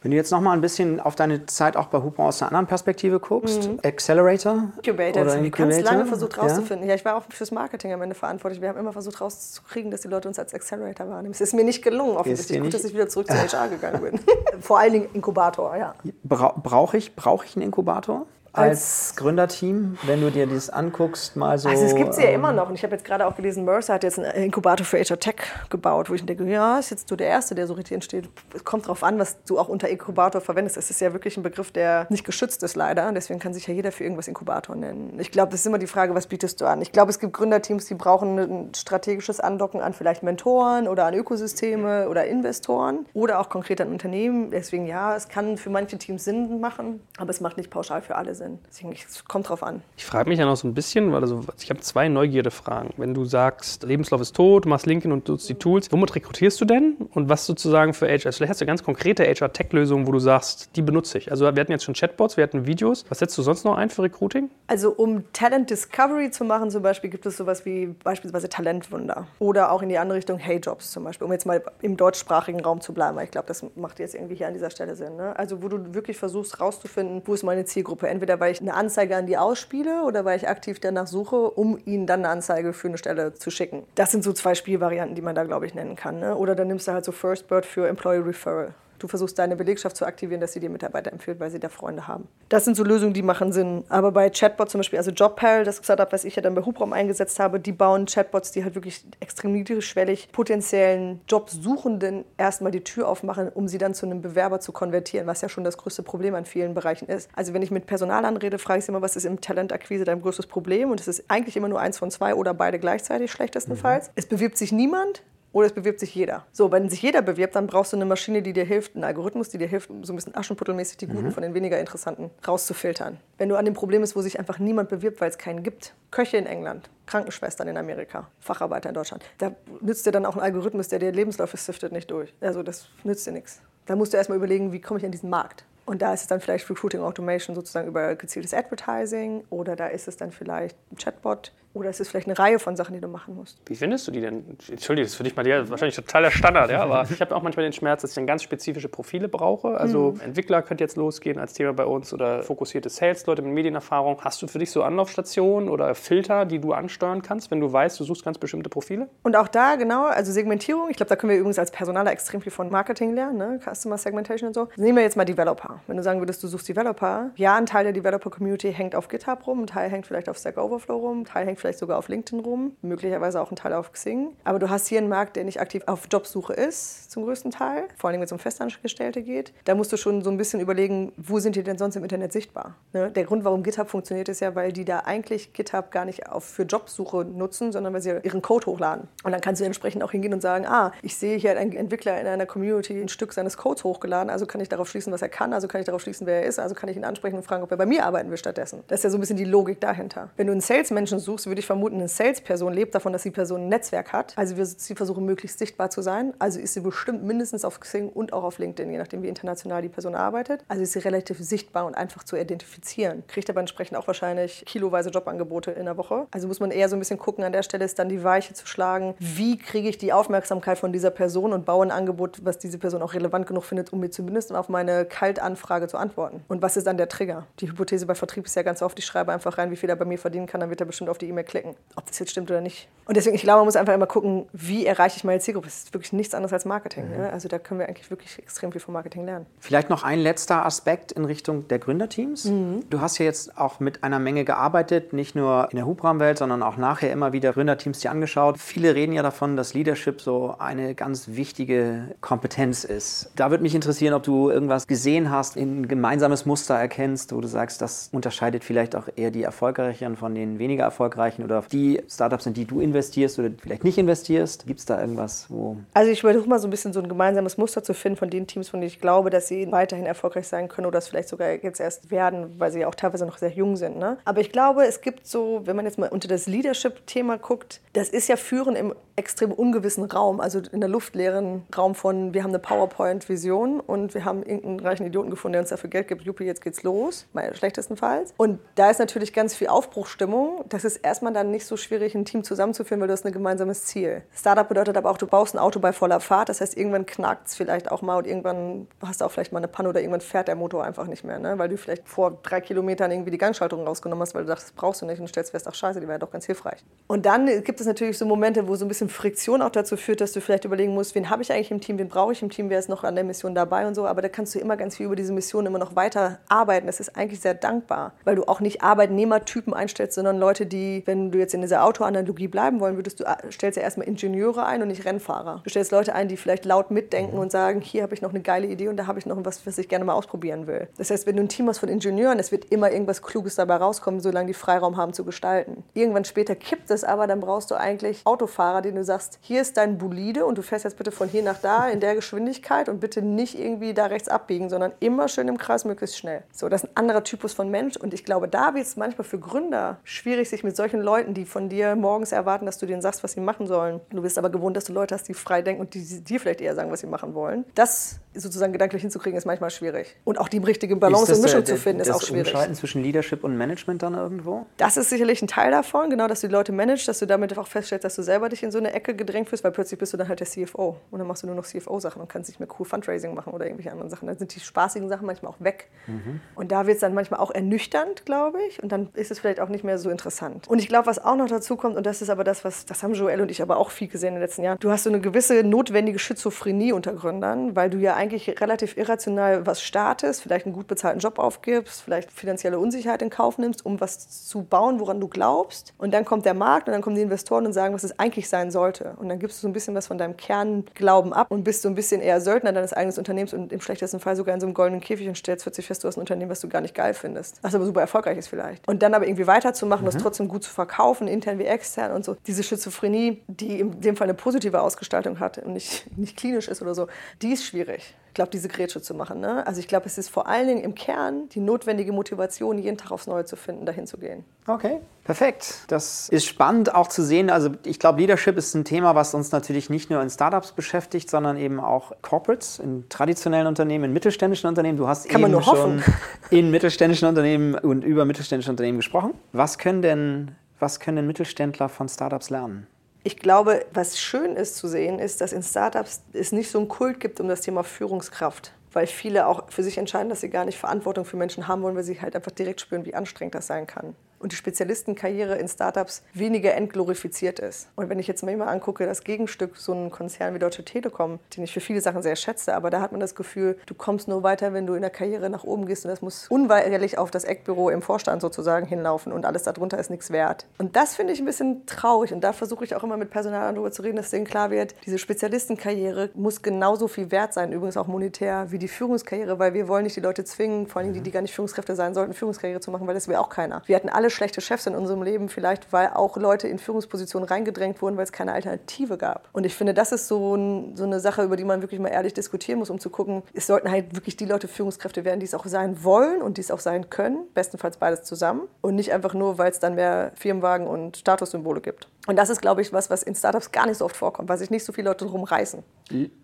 [0.01, 2.49] Wenn du jetzt noch mal ein bisschen auf deine Zeit auch bei Hupo aus einer
[2.49, 3.79] anderen Perspektive guckst, mhm.
[3.83, 6.87] Accelerator Incubator, oder Incubator, ganz lange versucht rauszufinden.
[6.87, 6.93] Ja?
[6.93, 6.95] ja?
[6.95, 8.61] ich war auch fürs Marketing am Ende verantwortlich.
[8.61, 11.33] Wir haben immer versucht rauszukriegen, dass die Leute uns als Accelerator wahrnehmen.
[11.33, 12.61] Es ist mir nicht gelungen, offensichtlich.
[12.61, 14.19] Gut, dass ich wieder zurück zu HR gegangen bin.
[14.61, 15.93] Vor allen Dingen Inkubator, ja.
[16.23, 18.25] Bra Brauche ich, brauch ich einen Inkubator?
[18.53, 21.69] Als Gründerteam, wenn du dir das anguckst, mal so.
[21.69, 22.69] Also es gibt sie ja immer noch.
[22.69, 25.35] Und ich habe jetzt gerade auch gelesen, Mercer hat jetzt einen Inkubator für HR Tech
[25.69, 28.29] gebaut, wo ich denke, ja, ist jetzt du der Erste, der so richtig entsteht.
[28.53, 30.77] Es kommt darauf an, was du auch unter Inkubator verwendest.
[30.77, 33.11] Es ist ja wirklich ein Begriff, der nicht geschützt ist, leider.
[33.11, 35.19] Deswegen kann sich ja jeder für irgendwas Inkubator nennen.
[35.19, 36.81] Ich glaube, das ist immer die Frage, was bietest du an?
[36.81, 41.13] Ich glaube, es gibt Gründerteams, die brauchen ein strategisches Andocken an vielleicht Mentoren oder an
[41.13, 44.51] Ökosysteme oder Investoren oder auch konkret an Unternehmen.
[44.51, 48.15] Deswegen ja, es kann für manche Teams Sinn machen, aber es macht nicht pauschal für
[48.15, 48.38] alle Sinn.
[48.39, 48.57] Sinn.
[48.67, 49.83] Deswegen, es kommt drauf an.
[49.97, 52.95] Ich frage mich ja noch so ein bisschen, weil also, ich habe zwei Neugierde-Fragen.
[52.97, 56.59] Wenn du sagst, Lebenslauf ist tot, du machst LinkedIn und nutzt die Tools, womit rekrutierst
[56.59, 56.95] du denn?
[57.13, 58.31] Und was sozusagen für HR?
[58.31, 61.29] Vielleicht hast du ganz konkrete HR-Tech-Lösungen, wo du sagst, die benutze ich.
[61.29, 63.05] Also wir hatten jetzt schon Chatbots, wir hatten Videos.
[63.09, 64.49] Was setzt du sonst noch ein für Recruiting?
[64.67, 69.27] Also um Talent Discovery zu machen zum Beispiel, gibt es sowas wie beispielsweise Talentwunder.
[69.39, 72.61] Oder auch in die andere Richtung Hey Jobs zum Beispiel, um jetzt mal im deutschsprachigen
[72.61, 73.17] Raum zu bleiben.
[73.17, 75.15] Weil ich glaube, das macht jetzt irgendwie hier an dieser Stelle Sinn.
[75.15, 75.37] Ne?
[75.37, 78.07] Also wo du wirklich versuchst rauszufinden, wo ist meine Zielgruppe.
[78.07, 81.35] Entweder entweder weil ich eine Anzeige an die ausspiele oder weil ich aktiv danach suche,
[81.35, 83.83] um ihnen dann eine Anzeige für eine Stelle zu schicken.
[83.95, 86.19] Das sind so zwei Spielvarianten, die man da, glaube ich, nennen kann.
[86.19, 86.35] Ne?
[86.35, 88.73] Oder dann nimmst du halt so First Bird für Employee Referral.
[88.99, 92.07] Du versuchst deine Belegschaft zu aktivieren, dass sie dir Mitarbeiter empfiehlt, weil sie da Freunde
[92.07, 92.27] haben.
[92.49, 93.83] Das sind so Lösungen, die machen Sinn.
[93.89, 96.93] Aber bei Chatbots zum Beispiel, also JobPal, das Startup, was ich ja dann bei Hubraum
[96.93, 103.07] eingesetzt habe, die bauen Chatbots, die halt wirklich extrem niedrigschwellig potenziellen Jobsuchenden erstmal die Tür
[103.07, 106.35] aufmachen, um sie dann zu einem Bewerber zu konvertieren, was ja schon das größte Problem
[106.35, 107.29] an vielen Bereichen ist.
[107.33, 110.21] Also wenn ich mit Personalern rede, frage ich sie immer, was ist im Talentakquise dein
[110.21, 110.91] größtes Problem?
[110.91, 114.07] Und es ist eigentlich immer nur eins von zwei oder beide gleichzeitig schlechtestenfalls.
[114.07, 114.13] Mhm.
[114.15, 116.45] Es bewirbt sich niemand, oder es bewirbt sich jeder.
[116.51, 119.49] So, wenn sich jeder bewirbt, dann brauchst du eine Maschine, die dir hilft, einen Algorithmus,
[119.49, 121.31] die dir hilft, so ein bisschen aschenputtelmäßig die guten mhm.
[121.31, 123.17] von den weniger interessanten rauszufiltern.
[123.37, 125.93] Wenn du an dem Problem bist, wo sich einfach niemand bewirbt, weil es keinen gibt,
[126.11, 130.41] Köche in England, Krankenschwestern in Amerika, Facharbeiter in Deutschland, da nützt dir dann auch ein
[130.41, 132.33] Algorithmus, der dir Lebensläufe siftet, nicht durch.
[132.41, 133.61] Also das nützt dir nichts.
[133.85, 135.65] Da musst du erstmal überlegen, wie komme ich an diesen Markt.
[135.89, 140.07] Und da ist es dann vielleicht Recruiting Automation sozusagen über gezieltes Advertising oder da ist
[140.07, 143.07] es dann vielleicht ein Chatbot, oder es ist vielleicht eine Reihe von Sachen, die du
[143.07, 143.59] machen musst.
[143.67, 144.57] Wie findest du die denn?
[144.69, 147.43] Entschuldige, das ist für dich mal der, wahrscheinlich totaler Standard, ja, aber ich habe auch
[147.43, 149.77] manchmal den Schmerz, dass ich dann ganz spezifische Profile brauche.
[149.77, 150.21] Also mhm.
[150.21, 154.19] Entwickler könnte jetzt losgehen als Thema bei uns oder fokussierte Sales-Leute mit Medienerfahrung.
[154.21, 157.99] Hast du für dich so Anlaufstationen oder Filter, die du ansteuern kannst, wenn du weißt,
[157.99, 159.07] du suchst ganz bestimmte Profile?
[159.23, 160.89] Und auch da, genau, also Segmentierung.
[160.89, 163.59] Ich glaube, da können wir übrigens als Personaler extrem viel von Marketing lernen, ne?
[163.63, 164.69] Customer Segmentation und so.
[164.75, 165.81] Nehmen wir jetzt mal Developer.
[165.87, 169.45] Wenn du sagen würdest, du suchst Developer, ja, ein Teil der Developer-Community hängt auf GitHub
[169.45, 172.07] rum, ein Teil hängt vielleicht auf Stack Overflow rum, ein Teil hängt vielleicht sogar auf
[172.07, 174.35] LinkedIn rum, möglicherweise auch ein Teil auf Xing.
[174.43, 177.87] Aber du hast hier einen Markt, der nicht aktiv auf Jobsuche ist, zum größten Teil,
[177.97, 179.53] vor allem wenn es um Festangestellte geht.
[179.65, 182.33] Da musst du schon so ein bisschen überlegen, wo sind die denn sonst im Internet
[182.33, 182.75] sichtbar?
[182.93, 183.11] Ne?
[183.11, 186.43] Der Grund, warum GitHub funktioniert, ist ja, weil die da eigentlich GitHub gar nicht auf
[186.43, 189.07] für Jobsuche nutzen, sondern weil sie ihren Code hochladen.
[189.23, 192.19] Und dann kannst du entsprechend auch hingehen und sagen, ah, ich sehe hier einen Entwickler
[192.19, 195.29] in einer Community ein Stück seines Codes hochgeladen, also kann ich darauf schließen, was er
[195.29, 197.43] kann, also kann ich darauf schließen, wer er ist, also kann ich ihn ansprechen und
[197.43, 198.83] fragen, ob er bei mir arbeiten will stattdessen.
[198.87, 200.29] Das ist ja so ein bisschen die Logik dahinter.
[200.37, 203.61] Wenn du einen Salesmenschen suchst, würde ich vermuten, eine Salesperson lebt davon, dass die Person
[203.61, 204.33] ein Netzwerk hat.
[204.37, 206.33] Also wir sie versuchen, möglichst sichtbar zu sein.
[206.39, 209.81] Also ist sie bestimmt mindestens auf Xing und auch auf LinkedIn, je nachdem, wie international
[209.81, 210.63] die Person arbeitet.
[210.67, 213.23] Also ist sie relativ sichtbar und einfach zu identifizieren.
[213.27, 216.27] Kriegt aber entsprechend auch wahrscheinlich kiloweise Jobangebote in der Woche.
[216.31, 218.53] Also muss man eher so ein bisschen gucken, an der Stelle ist dann die Weiche
[218.53, 222.57] zu schlagen, wie kriege ich die Aufmerksamkeit von dieser Person und baue ein Angebot, was
[222.57, 226.41] diese Person auch relevant genug findet, um mir zumindest auf meine Kaltanfrage zu antworten.
[226.47, 227.45] Und was ist dann der Trigger?
[227.59, 229.95] Die Hypothese bei Vertrieb ist ja ganz oft, ich schreibe einfach rein, wie viel er
[229.95, 231.75] bei mir verdienen kann, dann wird er bestimmt auf die E-Mail klicken.
[231.95, 232.87] Ob das jetzt stimmt oder nicht.
[233.09, 235.67] Und deswegen, ich glaube, man muss einfach immer gucken, wie erreiche ich meine Zielgruppe.
[235.67, 237.09] Es ist wirklich nichts anderes als Marketing.
[237.09, 237.17] Mhm.
[237.17, 237.33] Ne?
[237.33, 239.47] Also da können wir eigentlich wirklich extrem viel vom Marketing lernen.
[239.59, 242.45] Vielleicht noch ein letzter Aspekt in Richtung der Gründerteams.
[242.45, 242.83] Mhm.
[242.87, 246.61] Du hast ja jetzt auch mit einer Menge gearbeitet, nicht nur in der Hubraumwelt, sondern
[246.61, 248.59] auch nachher immer wieder Gründerteams dir angeschaut.
[248.59, 253.31] Viele reden ja davon, dass Leadership so eine ganz wichtige Kompetenz ist.
[253.35, 257.47] Da würde mich interessieren, ob du irgendwas gesehen hast, ein gemeinsames Muster erkennst, wo du
[257.47, 262.45] sagst, das unterscheidet vielleicht auch eher die erfolgreicheren von den weniger erfolgreichen oder die Startups,
[262.45, 264.65] in die du investierst oder vielleicht nicht investierst.
[264.65, 265.77] Gibt es da irgendwas, wo.
[265.93, 268.47] Also ich versuche mal so ein bisschen so ein gemeinsames Muster zu finden von den
[268.47, 271.51] Teams, von denen ich glaube, dass sie weiterhin erfolgreich sein können oder das vielleicht sogar
[271.51, 273.97] jetzt erst werden, weil sie ja auch teilweise noch sehr jung sind.
[273.97, 274.17] Ne?
[274.25, 278.09] Aber ich glaube, es gibt so, wenn man jetzt mal unter das Leadership-Thema guckt, das
[278.09, 282.51] ist ja Führen im extrem ungewissen Raum, also in der luftleeren Raum von, wir haben
[282.51, 286.45] eine PowerPoint-Vision und wir haben irgendeinen reichen Idioten gefunden, der uns dafür Geld gibt, Juppie,
[286.45, 288.33] jetzt geht's los, mal schlechtestenfalls.
[288.37, 290.63] Und da ist natürlich ganz viel Aufbruchstimmung.
[290.69, 293.83] Das ist erstmal dann nicht so schwierig, ein Team zusammenzuführen, weil du hast ein gemeinsames
[293.83, 294.21] Ziel.
[294.33, 297.47] Startup bedeutet aber auch, du baust ein Auto bei voller Fahrt, das heißt, irgendwann knackt
[297.47, 300.21] es vielleicht auch mal und irgendwann hast du auch vielleicht mal eine Panne oder irgendwann
[300.21, 301.57] fährt der Motor einfach nicht mehr, ne?
[301.57, 304.75] weil du vielleicht vor drei Kilometern irgendwie die Gangschaltung rausgenommen hast, weil du dachtest, das
[304.75, 306.85] brauchst du nicht und stellst fest, ach scheiße, die wäre doch ganz hilfreich.
[307.07, 310.21] Und dann gibt es natürlich so Momente, wo so ein bisschen Friktion auch dazu führt,
[310.21, 312.49] dass du vielleicht überlegen musst, wen habe ich eigentlich im Team, wen brauche ich im
[312.49, 314.07] Team, wer ist noch an der Mission dabei und so.
[314.07, 316.87] Aber da kannst du immer ganz viel über diese Mission immer noch weiter arbeiten.
[316.87, 321.31] Das ist eigentlich sehr dankbar, weil du auch nicht Arbeitnehmertypen einstellst, sondern Leute, die, wenn
[321.31, 324.83] du jetzt in dieser Autoanalogie bleiben wollen würdest, du äh, stellst ja erstmal Ingenieure ein
[324.83, 325.61] und nicht Rennfahrer.
[325.63, 327.41] Du stellst Leute ein, die vielleicht laut mitdenken mhm.
[327.41, 329.65] und sagen, hier habe ich noch eine geile Idee und da habe ich noch was,
[329.65, 330.87] was ich gerne mal ausprobieren will.
[330.97, 333.77] Das heißt, wenn du ein Team hast von Ingenieuren, es wird immer irgendwas Kluges dabei
[333.77, 335.83] rauskommen, solange die Freiraum haben zu gestalten.
[335.95, 339.77] Irgendwann später kippt es aber, dann brauchst du eigentlich Autofahrer, denen du sagst, hier ist
[339.77, 342.99] dein Bolide und du fährst jetzt bitte von hier nach da in der Geschwindigkeit und
[342.99, 346.43] bitte nicht irgendwie da rechts abbiegen, sondern immer schön im Kreis möglichst schnell.
[346.53, 349.25] So, das ist ein anderer Typus von Mensch und ich glaube, da wird es manchmal
[349.25, 353.01] für Gründer schwierig, sich mit solchen Leuten, die von dir morgens erwarten, dass du denen
[353.01, 353.99] sagst, was sie machen sollen.
[354.09, 356.61] Du bist aber gewohnt, dass du Leute hast, die frei denken und die dir vielleicht
[356.61, 357.65] eher sagen, was sie machen wollen.
[357.75, 360.15] Das sozusagen gedanklich hinzukriegen, ist manchmal schwierig.
[360.23, 362.43] Und auch die richtige Balance und Mischung der, zu finden, ist auch schwierig.
[362.43, 364.65] Das Umschalten zwischen Leadership und Management dann irgendwo?
[364.77, 367.57] Das ist sicherlich ein Teil davon, genau, dass du die Leute managst, dass du damit
[367.57, 370.13] auch feststellst, dass du selber dich in so eine Ecke gedrängt fühlst, weil plötzlich bist
[370.13, 372.59] du dann halt der CFO und dann machst du nur noch CFO-Sachen und kannst nicht
[372.59, 374.27] mehr cool Fundraising machen oder irgendwelche anderen Sachen.
[374.27, 375.89] Dann sind die spaßigen Sachen manchmal auch weg.
[376.07, 376.41] Mhm.
[376.55, 379.59] Und da wird es dann manchmal auch ernüchternd, glaube ich, und dann ist es vielleicht
[379.59, 380.67] auch nicht mehr so interessant.
[380.67, 383.01] Und ich glaube, was auch noch dazu kommt, und das ist aber das, was, das
[383.03, 385.09] haben Joel und ich aber auch viel gesehen in den letzten Jahren, du hast so
[385.09, 390.65] eine gewisse notwendige Schizophrenie unter Gründern, weil du ja eigentlich relativ irrational was startest, vielleicht
[390.65, 394.99] einen gut bezahlten Job aufgibst, vielleicht finanzielle Unsicherheit in Kauf nimmst, um was zu bauen,
[394.99, 395.93] woran du glaubst.
[395.97, 398.49] Und dann kommt der Markt und dann kommen die Investoren und sagen, was es eigentlich
[398.49, 399.13] sein sollte.
[399.17, 401.89] Und dann gibst du so ein bisschen was von deinem Kernglauben ab und bist so
[401.89, 404.73] ein bisschen eher Söldner deines eigenen Unternehmens und im schlechtesten Fall sogar in so einem
[404.73, 407.13] goldenen Käfig und stellst plötzlich fest, du hast ein Unternehmen, was du gar nicht geil
[407.13, 408.87] findest, was aber super erfolgreich ist vielleicht.
[408.87, 410.11] Und dann aber irgendwie weiterzumachen, mhm.
[410.11, 412.35] das trotzdem gut zu verkaufen, intern wie extern und so.
[412.47, 416.81] Diese Schizophrenie, die in dem Fall eine positive Ausgestaltung hat und nicht, nicht klinisch ist
[416.81, 417.07] oder so,
[417.41, 419.41] die ist schwierig glaube, diese Grätsche zu machen.
[419.41, 419.67] Ne?
[419.67, 423.11] Also ich glaube, es ist vor allen Dingen im Kern die notwendige Motivation, jeden Tag
[423.11, 424.45] aufs Neue zu finden, dahin zu gehen.
[424.65, 425.79] Okay, perfekt.
[425.89, 427.49] Das ist spannend auch zu sehen.
[427.49, 431.29] Also ich glaube, Leadership ist ein Thema, was uns natürlich nicht nur in Startups beschäftigt,
[431.29, 434.97] sondern eben auch Corporates, in traditionellen Unternehmen, in mittelständischen Unternehmen.
[434.97, 436.01] Du hast Kann eben schon
[436.49, 439.33] in mittelständischen Unternehmen und über mittelständische Unternehmen gesprochen.
[439.51, 442.87] Was können denn, was können denn Mittelständler von Startups lernen?
[443.23, 446.87] Ich glaube, was schön ist zu sehen, ist, dass in Startups es nicht so einen
[446.87, 448.73] Kult gibt um das Thema Führungskraft.
[448.91, 451.95] Weil viele auch für sich entscheiden, dass sie gar nicht Verantwortung für Menschen haben wollen,
[451.95, 454.15] weil sie halt einfach direkt spüren, wie anstrengend das sein kann.
[454.39, 457.89] Und die Spezialistenkarriere in Startups weniger entglorifiziert ist.
[457.95, 461.63] Und wenn ich jetzt mal angucke, das Gegenstück, so ein Konzern wie Deutsche Telekom, den
[461.63, 464.43] ich für viele Sachen sehr schätze, aber da hat man das Gefühl, du kommst nur
[464.43, 467.43] weiter, wenn du in der Karriere nach oben gehst und das muss unweigerlich auf das
[467.43, 470.65] Eckbüro im Vorstand sozusagen hinlaufen und alles darunter ist nichts wert.
[470.77, 473.73] Und das finde ich ein bisschen traurig und da versuche ich auch immer mit Personal
[473.73, 477.97] darüber zu reden, dass denen klar wird, diese Spezialistenkarriere muss genauso viel wert sein, übrigens
[477.97, 481.21] auch monetär, wie die Führungskarriere, weil wir wollen nicht die Leute zwingen, vor allem die,
[481.21, 483.81] die gar nicht Führungskräfte sein sollten, Führungskarriere zu machen, weil das will auch keiner.
[483.85, 488.01] Wir hatten alle schlechte Chefs in unserem Leben, vielleicht weil auch Leute in Führungspositionen reingedrängt
[488.01, 489.49] wurden, weil es keine Alternative gab.
[489.53, 492.09] Und ich finde, das ist so, ein, so eine Sache, über die man wirklich mal
[492.09, 495.45] ehrlich diskutieren muss, um zu gucken, es sollten halt wirklich die Leute Führungskräfte werden, die
[495.45, 499.11] es auch sein wollen und die es auch sein können, bestenfalls beides zusammen und nicht
[499.11, 502.07] einfach nur, weil es dann mehr Firmenwagen und Statussymbole gibt.
[502.29, 504.59] Und das ist, glaube ich, was, was in Startups gar nicht so oft vorkommt, weil
[504.59, 505.81] sich nicht so viele Leute drum reißen.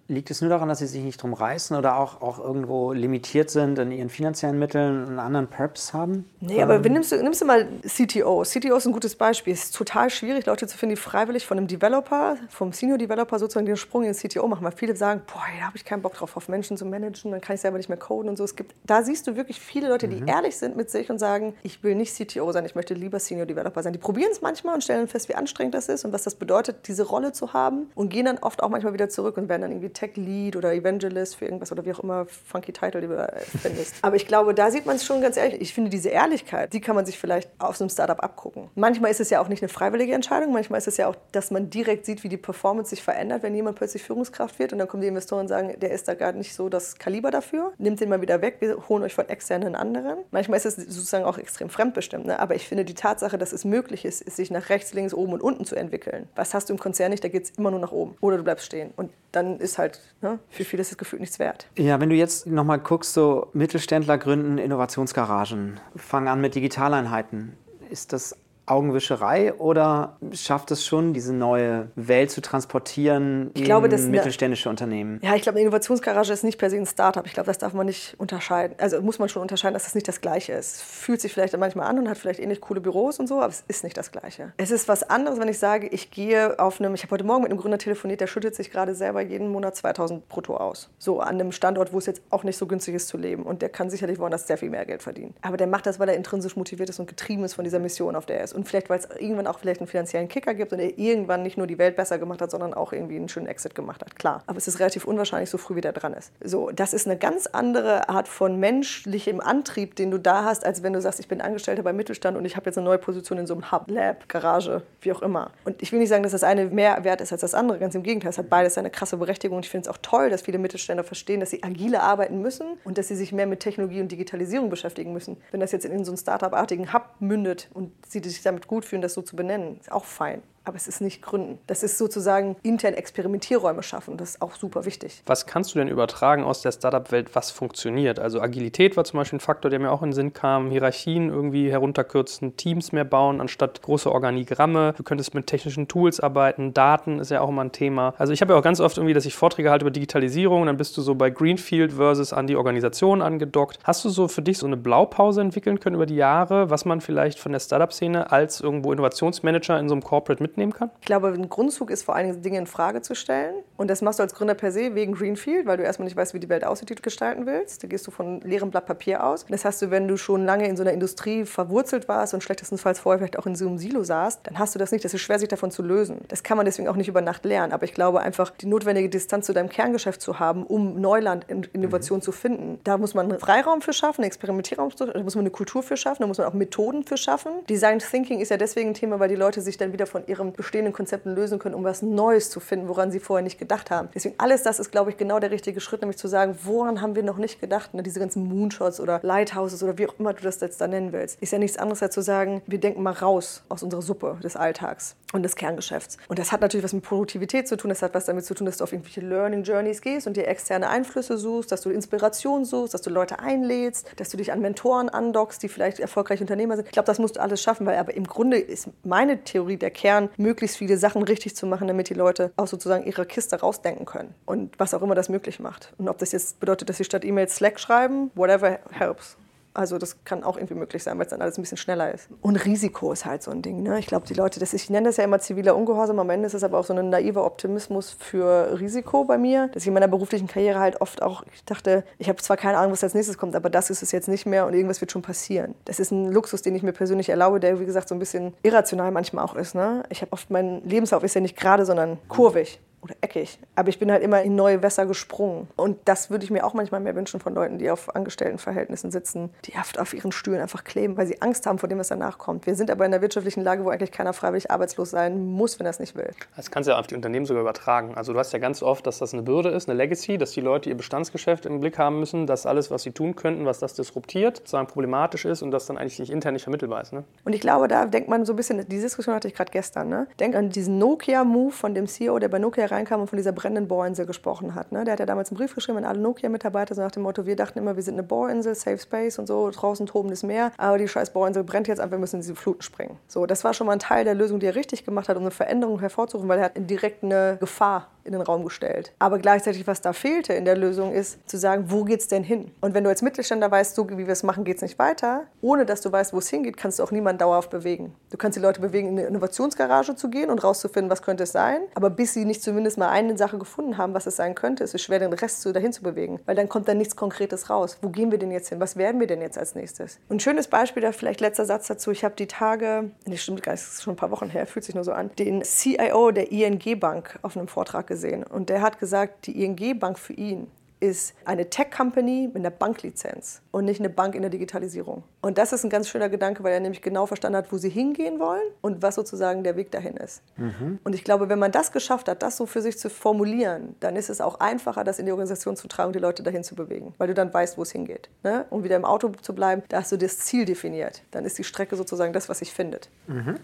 [0.07, 3.51] Liegt es nur daran, dass sie sich nicht drum reißen oder auch, auch irgendwo limitiert
[3.51, 6.25] sind in ihren finanziellen Mitteln und anderen Purpose haben?
[6.39, 8.41] Nee, aber ähm, nimmst, du, nimmst du mal CTO.
[8.41, 9.53] CTO ist ein gutes Beispiel.
[9.53, 13.37] Es ist total schwierig, Leute zu finden, die freiwillig von einem Developer, vom Senior Developer
[13.37, 14.63] sozusagen den Sprung in den CTO machen.
[14.63, 17.41] Weil viele sagen, boah, da habe ich keinen Bock drauf, auf Menschen zu managen, dann
[17.41, 18.43] kann ich selber nicht mehr coden und so.
[18.43, 20.27] Es gibt, da siehst du wirklich viele Leute, die mhm.
[20.27, 23.45] ehrlich sind mit sich und sagen, ich will nicht CTO sein, ich möchte lieber Senior
[23.45, 23.93] Developer sein.
[23.93, 26.87] Die probieren es manchmal und stellen fest, wie anstrengend das ist und was das bedeutet,
[26.87, 29.71] diese Rolle zu haben und gehen dann oft auch manchmal wieder zurück und werden dann
[29.71, 33.27] irgendwie Tech Lead oder Evangelist für irgendwas oder wie auch immer funky Title, die du
[33.61, 33.95] findest.
[34.01, 35.61] Aber ich glaube, da sieht man es schon ganz ehrlich.
[35.61, 38.69] Ich finde diese Ehrlichkeit, die kann man sich vielleicht aus einem Startup abgucken.
[38.75, 41.51] Manchmal ist es ja auch nicht eine freiwillige Entscheidung, manchmal ist es ja auch, dass
[41.51, 44.87] man direkt sieht, wie die Performance sich verändert, wenn jemand plötzlich Führungskraft wird und dann
[44.87, 47.99] kommen die Investoren und sagen, der ist da gerade nicht so das Kaliber dafür, nimmt
[47.99, 50.19] den mal wieder weg, wir holen euch von externen anderen.
[50.31, 52.39] Manchmal ist es sozusagen auch extrem fremdbestimmt, ne?
[52.39, 55.33] aber ich finde die Tatsache, dass es möglich ist, ist sich nach rechts, links, oben
[55.33, 56.27] und unten zu entwickeln.
[56.35, 58.43] Was hast du im Konzern nicht, da geht es immer nur nach oben oder du
[58.43, 61.67] bleibst stehen und dann ist halt ne, für viele das Gefühl nichts wert.
[61.77, 67.53] Ja, wenn du jetzt nochmal guckst, so Mittelständler gründen Innovationsgaragen, fangen an mit Digitaleinheiten.
[67.89, 68.35] Ist das
[68.65, 74.69] Augenwischerei oder schafft es schon, diese neue Welt zu transportieren ich in glaube, das mittelständische
[74.69, 75.19] Unternehmen?
[75.21, 77.25] Ja, ich glaube, eine Innovationsgarage ist nicht per se ein Startup.
[77.25, 78.75] Ich glaube, das darf man nicht unterscheiden.
[78.79, 80.81] Also muss man schon unterscheiden, dass das nicht das Gleiche ist.
[80.81, 83.63] Fühlt sich vielleicht manchmal an und hat vielleicht ähnlich coole Büros und so, aber es
[83.67, 84.53] ist nicht das Gleiche.
[84.57, 87.43] Es ist was anderes, wenn ich sage, ich gehe auf einem, ich habe heute Morgen
[87.43, 90.89] mit einem Gründer telefoniert, der schüttet sich gerade selber jeden Monat 2000 brutto aus.
[90.97, 93.43] So an einem Standort, wo es jetzt auch nicht so günstig ist zu leben.
[93.43, 95.35] Und der kann sicherlich woanders sehr viel mehr Geld verdienen.
[95.41, 98.15] Aber der macht das, weil er intrinsisch motiviert ist und getrieben ist von dieser Mission,
[98.15, 100.73] auf der er ist und vielleicht, weil es irgendwann auch vielleicht einen finanziellen Kicker gibt
[100.73, 103.47] und er irgendwann nicht nur die Welt besser gemacht hat, sondern auch irgendwie einen schönen
[103.47, 104.15] Exit gemacht hat.
[104.15, 104.43] Klar.
[104.47, 106.31] Aber es ist relativ unwahrscheinlich, so früh wie der dran ist.
[106.43, 110.83] So, das ist eine ganz andere Art von menschlichem Antrieb, den du da hast, als
[110.83, 113.37] wenn du sagst, ich bin Angestellter beim Mittelstand und ich habe jetzt eine neue Position
[113.37, 115.51] in so einem Hub, Lab, Garage, wie auch immer.
[115.65, 117.79] Und ich will nicht sagen, dass das eine mehr wert ist als das andere.
[117.79, 119.57] Ganz im Gegenteil, es hat beides seine krasse Berechtigung.
[119.57, 122.65] Und ich finde es auch toll, dass viele Mittelständler verstehen, dass sie agile arbeiten müssen
[122.83, 125.37] und dass sie sich mehr mit Technologie und Digitalisierung beschäftigen müssen.
[125.51, 129.01] Wenn das jetzt in so einen Startup-artigen Hub mündet und sie sich damit gut fühlen,
[129.01, 131.59] das so zu benennen, ist auch fein aber es ist nicht gründen.
[131.67, 134.17] Das ist sozusagen intern Experimentierräume schaffen.
[134.17, 135.21] Das ist auch super wichtig.
[135.25, 138.19] Was kannst du denn übertragen aus der Startup-Welt, was funktioniert?
[138.19, 140.71] Also Agilität war zum Beispiel ein Faktor, der mir auch in den Sinn kam.
[140.71, 144.93] Hierarchien irgendwie herunterkürzen, Teams mehr bauen anstatt große Organigramme.
[144.97, 146.73] Du könntest mit technischen Tools arbeiten.
[146.73, 148.13] Daten ist ja auch immer ein Thema.
[148.17, 150.65] Also ich habe ja auch ganz oft irgendwie, dass ich Vorträge halte über Digitalisierung.
[150.65, 153.79] Dann bist du so bei Greenfield versus an die Organisation angedockt.
[153.83, 157.01] Hast du so für dich so eine Blaupause entwickeln können über die Jahre, was man
[157.01, 160.89] vielleicht von der Startup-Szene als irgendwo Innovationsmanager in so einem Corporate mit mitnehmen kann?
[161.01, 163.55] Ich glaube, ein Grundzug ist vor allen Dingen Dinge in Frage zu stellen.
[163.77, 166.33] Und das machst du als Gründer per se wegen Greenfield, weil du erstmal nicht weißt,
[166.33, 167.83] wie die Welt aussieht, die du gestalten willst.
[167.83, 169.45] Da gehst du von leerem Blatt Papier aus.
[169.49, 172.99] Das hast du, wenn du schon lange in so einer Industrie verwurzelt warst und schlechtestenfalls
[172.99, 175.03] vorher vielleicht auch in so einem Silo saßt, dann hast du das nicht.
[175.03, 176.19] Das ist schwer, sich davon zu lösen.
[176.27, 177.73] Das kann man deswegen auch nicht über Nacht lernen.
[177.73, 181.63] Aber ich glaube einfach, die notwendige Distanz zu deinem Kerngeschäft zu haben, um Neuland in
[181.73, 182.23] Innovation mhm.
[182.23, 185.51] zu finden, da muss man einen Freiraum für schaffen, einen Experimentierraum, da muss man eine
[185.51, 187.51] Kultur für schaffen, da muss man auch Methoden für schaffen.
[187.69, 190.44] Design Thinking ist ja deswegen ein Thema, weil die Leute sich dann wieder von ihrem
[190.53, 194.09] bestehenden Konzepten lösen können, um was Neues zu finden, woran sie vorher nicht gedacht haben.
[194.13, 197.15] Deswegen alles das ist, glaube ich, genau der richtige Schritt, nämlich zu sagen, woran haben
[197.15, 197.93] wir noch nicht gedacht?
[197.93, 201.11] Ne, diese ganzen Moonshots oder Lighthouses oder wie auch immer du das jetzt da nennen
[201.11, 204.37] willst, ist ja nichts anderes als zu sagen, wir denken mal raus aus unserer Suppe
[204.43, 206.17] des Alltags und des Kerngeschäfts.
[206.27, 208.65] Und das hat natürlich was mit Produktivität zu tun, das hat was damit zu tun,
[208.65, 212.65] dass du auf irgendwelche Learning Journeys gehst und dir externe Einflüsse suchst, dass du Inspiration
[212.65, 216.75] suchst, dass du Leute einlädst, dass du dich an Mentoren andockst, die vielleicht erfolgreiche Unternehmer
[216.75, 216.85] sind.
[216.85, 219.91] Ich glaube, das musst du alles schaffen, weil aber im Grunde ist meine Theorie der
[219.91, 224.05] Kern, möglichst viele Sachen richtig zu machen, damit die Leute auch sozusagen ihre Kiste rausdenken
[224.05, 224.33] können.
[224.45, 225.93] Und was auch immer das möglich macht.
[225.97, 229.37] Und ob das jetzt bedeutet, dass sie statt E-Mails Slack schreiben, whatever helps.
[229.75, 232.29] Also das kann auch irgendwie möglich sein, weil es dann alles ein bisschen schneller ist.
[232.41, 233.83] Und Risiko ist halt so ein Ding.
[233.83, 233.99] Ne?
[233.99, 236.47] Ich glaube, die Leute, das ist, ich nenne das ja immer ziviler Ungehorsam, am Ende
[236.47, 239.93] ist es aber auch so ein naiver Optimismus für Risiko bei mir, dass ich in
[239.93, 243.13] meiner beruflichen Karriere halt oft auch, ich dachte, ich habe zwar keine Ahnung, was als
[243.13, 245.75] nächstes kommt, aber das ist es jetzt nicht mehr und irgendwas wird schon passieren.
[245.83, 248.53] Das ist ein Luxus, den ich mir persönlich erlaube, der, wie gesagt, so ein bisschen
[248.63, 249.75] irrational manchmal auch ist.
[249.75, 250.03] Ne?
[250.09, 253.59] Ich habe oft, mein Lebenslauf ist ja nicht gerade, sondern kurvig oder eckig.
[253.75, 255.67] Aber ich bin halt immer in neue Wässer gesprungen.
[255.75, 259.51] Und das würde ich mir auch manchmal mehr wünschen von Leuten, die auf Angestelltenverhältnissen sitzen,
[259.65, 262.37] die oft auf ihren Stühlen einfach kleben, weil sie Angst haben vor dem, was danach
[262.37, 262.65] kommt.
[262.65, 265.85] Wir sind aber in einer wirtschaftlichen Lage, wo eigentlich keiner freiwillig arbeitslos sein muss, wenn
[265.85, 266.31] er es nicht will.
[266.55, 268.15] Das kannst du ja auf die Unternehmen sogar übertragen.
[268.15, 270.61] Also du hast ja ganz oft, dass das eine Bürde ist, eine Legacy, dass die
[270.61, 273.93] Leute ihr Bestandsgeschäft im Blick haben müssen, dass alles, was sie tun könnten, was das
[273.93, 277.13] disruptiert, sozusagen problematisch ist und das dann eigentlich nicht intern nicht vermittelbar ist.
[277.13, 277.23] Ne?
[277.43, 280.09] Und ich glaube, da denkt man so ein bisschen, diese Diskussion hatte ich gerade gestern,
[280.09, 280.27] ne?
[280.39, 283.87] Denk an diesen Nokia-Move von dem CEO, der bei Nokia reinkam und von dieser brennenden
[283.87, 284.91] Bohrinsel gesprochen hat.
[284.91, 285.03] Ne?
[285.03, 287.55] Der hat ja damals einen Brief geschrieben an alle Nokia-Mitarbeiter, so nach dem Motto, wir
[287.55, 291.07] dachten immer, wir sind eine Bohrinsel, Safe Space und so, draußen tobendes Meer, aber die
[291.07, 293.17] scheiß Bohrinsel brennt jetzt an, wir müssen in diese Fluten springen.
[293.27, 295.43] So, das war schon mal ein Teil der Lösung, die er richtig gemacht hat, um
[295.43, 299.13] eine Veränderung hervorzurufen, weil er hat direkt eine Gefahr in den Raum gestellt.
[299.19, 302.43] Aber gleichzeitig, was da fehlte in der Lösung, ist zu sagen, wo geht es denn
[302.43, 302.71] hin?
[302.81, 305.43] Und wenn du als Mittelständler weißt, so wie wir es machen, geht es nicht weiter,
[305.61, 308.15] ohne dass du weißt, wo es hingeht, kannst du auch niemanden dauerhaft bewegen.
[308.31, 311.51] Du kannst die Leute bewegen, in eine Innovationsgarage zu gehen und rauszufinden, was könnte es
[311.51, 311.81] sein.
[311.93, 314.95] Aber bis sie nicht zumindest mal eine Sache gefunden haben, was es sein könnte, ist
[314.95, 316.39] es schwer, den Rest so dahin zu bewegen.
[316.45, 317.97] Weil dann kommt da nichts Konkretes raus.
[318.01, 318.79] Wo gehen wir denn jetzt hin?
[318.79, 320.19] Was werden wir denn jetzt als nächstes?
[320.29, 322.11] Ein schönes Beispiel, da vielleicht letzter Satz dazu.
[322.11, 324.65] Ich habe die Tage, nee, stimmt gar nicht, das ist schon ein paar Wochen her,
[324.67, 328.43] fühlt sich nur so an, den CIO der ING Bank auf einem Vortrag gesehen.
[328.43, 330.67] Und der hat gesagt, die ING Bank für ihn
[331.05, 335.23] ist eine Tech-Company mit einer Banklizenz und nicht eine Bank in der Digitalisierung.
[335.41, 337.89] Und das ist ein ganz schöner Gedanke, weil er nämlich genau verstanden hat, wo sie
[337.89, 340.41] hingehen wollen und was sozusagen der Weg dahin ist.
[340.57, 340.99] Mhm.
[341.03, 344.15] Und ich glaube, wenn man das geschafft hat, das so für sich zu formulieren, dann
[344.15, 346.75] ist es auch einfacher, das in die Organisation zu tragen und die Leute dahin zu
[346.75, 348.29] bewegen, weil du dann weißt, wo es hingeht.
[348.43, 348.65] Ne?
[348.71, 351.21] Um wieder im Auto zu bleiben, da hast du das Ziel definiert.
[351.31, 353.09] Dann ist die Strecke sozusagen das, was sich findet.
[353.27, 353.59] Mhm.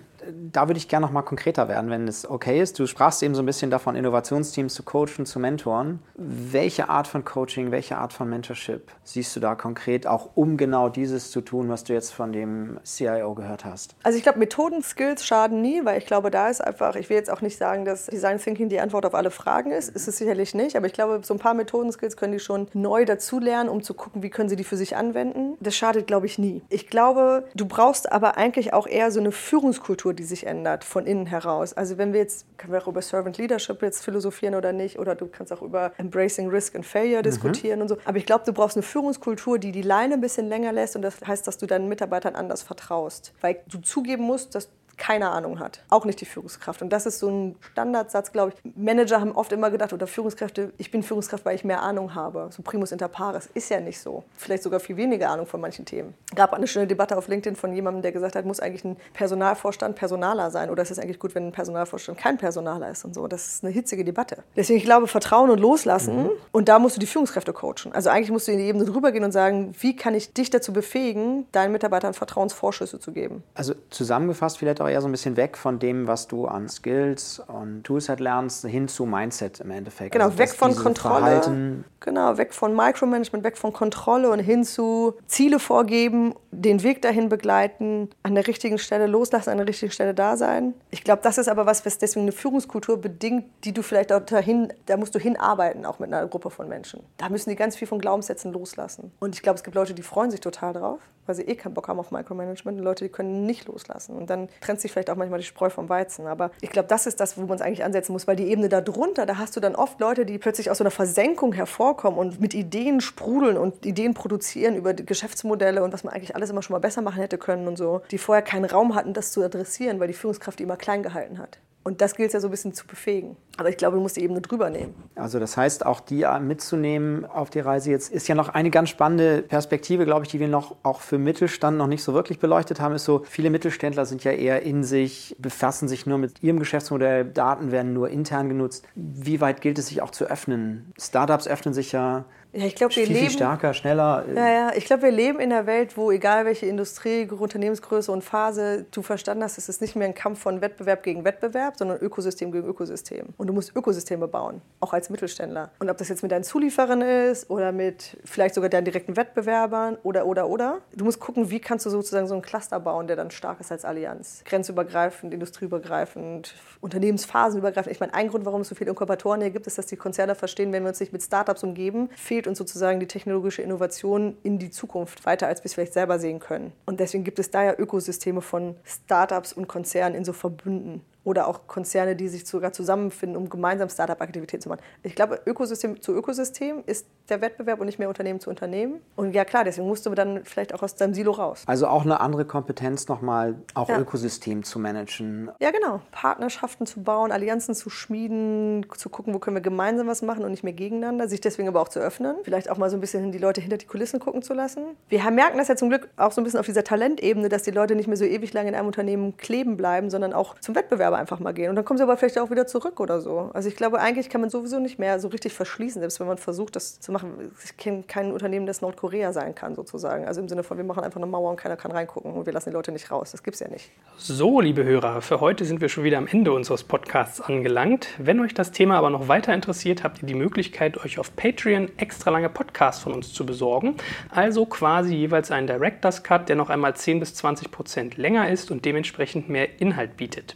[0.52, 2.78] Da würde ich gerne noch mal konkreter werden, wenn es okay ist.
[2.80, 6.00] Du sprachst eben so ein bisschen davon, Innovationsteams zu coachen, zu mentoren.
[6.16, 10.90] Welche Art von Coaching, welche Art von Mentorship siehst du da konkret, auch um genau
[10.90, 13.96] dieses zu tun, was du jetzt von dem CIO gehört hast?
[14.04, 17.32] Also ich glaube, Methoden-Skills schaden nie, weil ich glaube, da ist einfach, ich will jetzt
[17.32, 19.90] auch nicht sagen, dass Design Thinking die Antwort auf alle Fragen ist.
[19.90, 23.06] Ist es sicherlich nicht, aber ich glaube, so ein paar Methoden-Skills können die schon neu
[23.06, 25.58] dazulernen, um zu gucken, wie können sie die für sich anwenden.
[25.60, 26.62] Das schadet, glaube ich, nie.
[26.70, 31.06] Ich glaube, du brauchst aber eigentlich auch eher so eine Führungskultur, die sich ändert, von
[31.06, 31.74] innen heraus.
[31.74, 35.16] Also wenn wir jetzt, können wir auch über Servant Leadership jetzt philosophieren oder nicht, oder
[35.16, 37.82] du kannst auch über Embracing Risk and Failure Failure diskutieren mhm.
[37.84, 37.98] und so.
[38.06, 41.02] Aber ich glaube, du brauchst eine Führungskultur, die die Leine ein bisschen länger lässt und
[41.02, 43.34] das heißt, dass du deinen Mitarbeitern anders vertraust.
[43.42, 45.84] Weil du zugeben musst, dass keine Ahnung hat.
[45.90, 46.82] Auch nicht die Führungskraft.
[46.82, 48.76] Und das ist so ein Standardsatz, glaube ich.
[48.76, 52.50] Manager haben oft immer gedacht, oder Führungskräfte, ich bin Führungskraft, weil ich mehr Ahnung habe.
[52.52, 53.50] So primus inter pares.
[53.54, 54.24] Ist ja nicht so.
[54.38, 56.14] Vielleicht sogar viel weniger Ahnung von manchen Themen.
[56.36, 59.96] Gab eine schöne Debatte auf LinkedIn von jemandem, der gesagt hat, muss eigentlich ein Personalvorstand
[59.96, 60.70] Personaler sein?
[60.70, 63.28] Oder ist es eigentlich gut, wenn ein Personalvorstand kein Personaler ist und so?
[63.28, 64.44] Das ist eine hitzige Debatte.
[64.56, 66.24] Deswegen, ich glaube, Vertrauen und Loslassen.
[66.24, 66.30] Mhm.
[66.52, 67.94] Und da musst du die Führungskräfte coachen.
[67.94, 70.50] Also eigentlich musst du in die Ebene drüber gehen und sagen, wie kann ich dich
[70.50, 73.44] dazu befähigen, deinen Mitarbeitern Vertrauensvorschüsse zu geben?
[73.54, 77.42] Also zusammengefasst vielleicht auch eher so ein bisschen weg von dem, was du an Skills
[77.48, 80.12] und Toolset lernst, hin zu Mindset im Endeffekt.
[80.12, 81.20] Genau, also, weg von Kontrolle.
[81.20, 87.02] Verhalten genau, weg von Micromanagement, weg von Kontrolle und hin zu Ziele vorgeben, den Weg
[87.02, 90.74] dahin begleiten, an der richtigen Stelle loslassen, an der richtigen Stelle da sein.
[90.90, 94.22] Ich glaube, das ist aber was, was deswegen eine Führungskultur bedingt, die du vielleicht auch
[94.22, 97.02] dahin, da musst du hinarbeiten, auch mit einer Gruppe von Menschen.
[97.18, 99.12] Da müssen die ganz viel von Glaubenssätzen loslassen.
[99.20, 101.00] Und ich glaube, es gibt Leute, die freuen sich total drauf,
[101.32, 104.18] weil sie eh keinen Bock haben auf Micromanagement und Leute, die können nicht loslassen.
[104.18, 106.28] Und dann trennt sich vielleicht auch manchmal die Spreu vom Weizen.
[106.28, 108.68] Aber ich glaube, das ist das, wo man es eigentlich ansetzen muss, weil die Ebene
[108.68, 112.42] darunter, da hast du dann oft Leute, die plötzlich aus so einer Versenkung hervorkommen und
[112.42, 116.74] mit Ideen sprudeln und Ideen produzieren über Geschäftsmodelle und was man eigentlich alles immer schon
[116.74, 120.02] mal besser machen hätte können und so, die vorher keinen Raum hatten, das zu adressieren,
[120.02, 121.60] weil die Führungskraft die immer klein gehalten hat.
[121.84, 123.36] Und das gilt es ja so ein bisschen zu befähigen.
[123.58, 124.94] Aber ich glaube, du musst die Ebene drüber nehmen.
[125.16, 128.90] Also das heißt, auch die mitzunehmen auf die Reise jetzt ist ja noch eine ganz
[128.90, 132.80] spannende Perspektive, glaube ich, die wir noch auch für Mittelstand noch nicht so wirklich beleuchtet
[132.80, 136.60] haben, ist so, viele Mittelständler sind ja eher in sich, befassen sich nur mit ihrem
[136.60, 138.86] Geschäftsmodell, Daten werden nur intern genutzt.
[138.96, 140.94] Wie weit gilt es sich auch zu öffnen?
[141.00, 143.28] Startups öffnen sich ja ja, ich glaube, wir viel, leben.
[143.28, 144.26] Viel stärker, schneller.
[144.36, 144.72] Ja, ja.
[144.76, 149.02] Ich glaube, wir leben in einer Welt, wo egal welche Industrie, Unternehmensgröße und Phase du
[149.02, 152.68] verstanden hast, es ist nicht mehr ein Kampf von Wettbewerb gegen Wettbewerb, sondern Ökosystem gegen
[152.68, 153.28] Ökosystem.
[153.38, 155.72] Und du musst Ökosysteme bauen, auch als Mittelständler.
[155.80, 159.98] Und ob das jetzt mit deinen Zulieferern ist oder mit vielleicht sogar deinen direkten Wettbewerbern
[160.04, 160.80] oder, oder, oder.
[160.94, 163.72] Du musst gucken, wie kannst du sozusagen so einen Cluster bauen, der dann stark ist
[163.72, 164.44] als Allianz.
[164.44, 167.94] Grenzübergreifend, industrieübergreifend, unternehmensphasenübergreifend.
[167.94, 170.36] Ich meine, ein Grund, warum es so viele Inkubatoren hier gibt, ist, dass die Konzerne
[170.36, 174.36] verstehen, wenn wir uns nicht mit Startups umgeben, fehlt Agilität und sozusagen die technologische Innovation
[174.44, 176.72] in die Zukunft weiter, als wir es vielleicht selber sehen können.
[176.86, 181.48] Und deswegen gibt es da ja Ökosysteme von Startups und Konzernen in so Verbünden oder
[181.48, 184.82] auch Konzerne, die sich sogar zusammenfinden, um gemeinsam Startup-Aktivitäten zu machen.
[185.04, 189.02] Ich glaube, Ökosystem zu Ökosystem ist der Wettbewerb und nicht mehr Unternehmen zu Unternehmen.
[189.16, 191.64] Und ja klar, deswegen musst du dann vielleicht auch aus deinem Silo raus.
[191.68, 194.00] Also auch eine andere Kompetenz nochmal, auch ja.
[194.00, 195.52] Ökosystem zu managen.
[195.60, 200.24] Ja genau, Partnerschaften zu bauen, Allianzen zu schmieden, zu gucken, wo können wir gemeinsam was
[200.24, 202.98] machen und nicht mehr gegeneinander, sich deswegen aber auch zu öffnen, vielleicht auch mal so
[202.98, 204.84] ein bisschen die Leute hinter die Kulissen gucken zu lassen.
[205.08, 207.72] Wir merken das ja zum Glück auch so ein bisschen auf dieser Talentebene, dass die
[207.72, 211.11] Leute nicht mehr so ewig lange in einem Unternehmen kleben bleiben, sondern auch zum Wettbewerb
[211.12, 211.70] aber einfach mal gehen.
[211.70, 213.52] Und dann kommen sie aber vielleicht auch wieder zurück oder so.
[213.54, 216.38] Also ich glaube, eigentlich kann man sowieso nicht mehr so richtig verschließen, selbst wenn man
[216.38, 217.52] versucht, das zu machen.
[217.64, 220.26] Ich kenne kein Unternehmen, das Nordkorea sein kann, sozusagen.
[220.26, 222.54] Also im Sinne von, wir machen einfach eine Mauer und keiner kann reingucken und wir
[222.54, 223.32] lassen die Leute nicht raus.
[223.32, 223.92] Das gibt es ja nicht.
[224.18, 228.08] So, liebe Hörer, für heute sind wir schon wieder am Ende unseres Podcasts angelangt.
[228.18, 231.90] Wenn euch das Thema aber noch weiter interessiert, habt ihr die Möglichkeit, euch auf Patreon
[231.98, 233.96] extra lange Podcasts von uns zu besorgen.
[234.30, 238.72] Also quasi jeweils einen Director's Cut, der noch einmal 10 bis 20 Prozent länger ist
[238.72, 240.56] und dementsprechend mehr Inhalt bietet.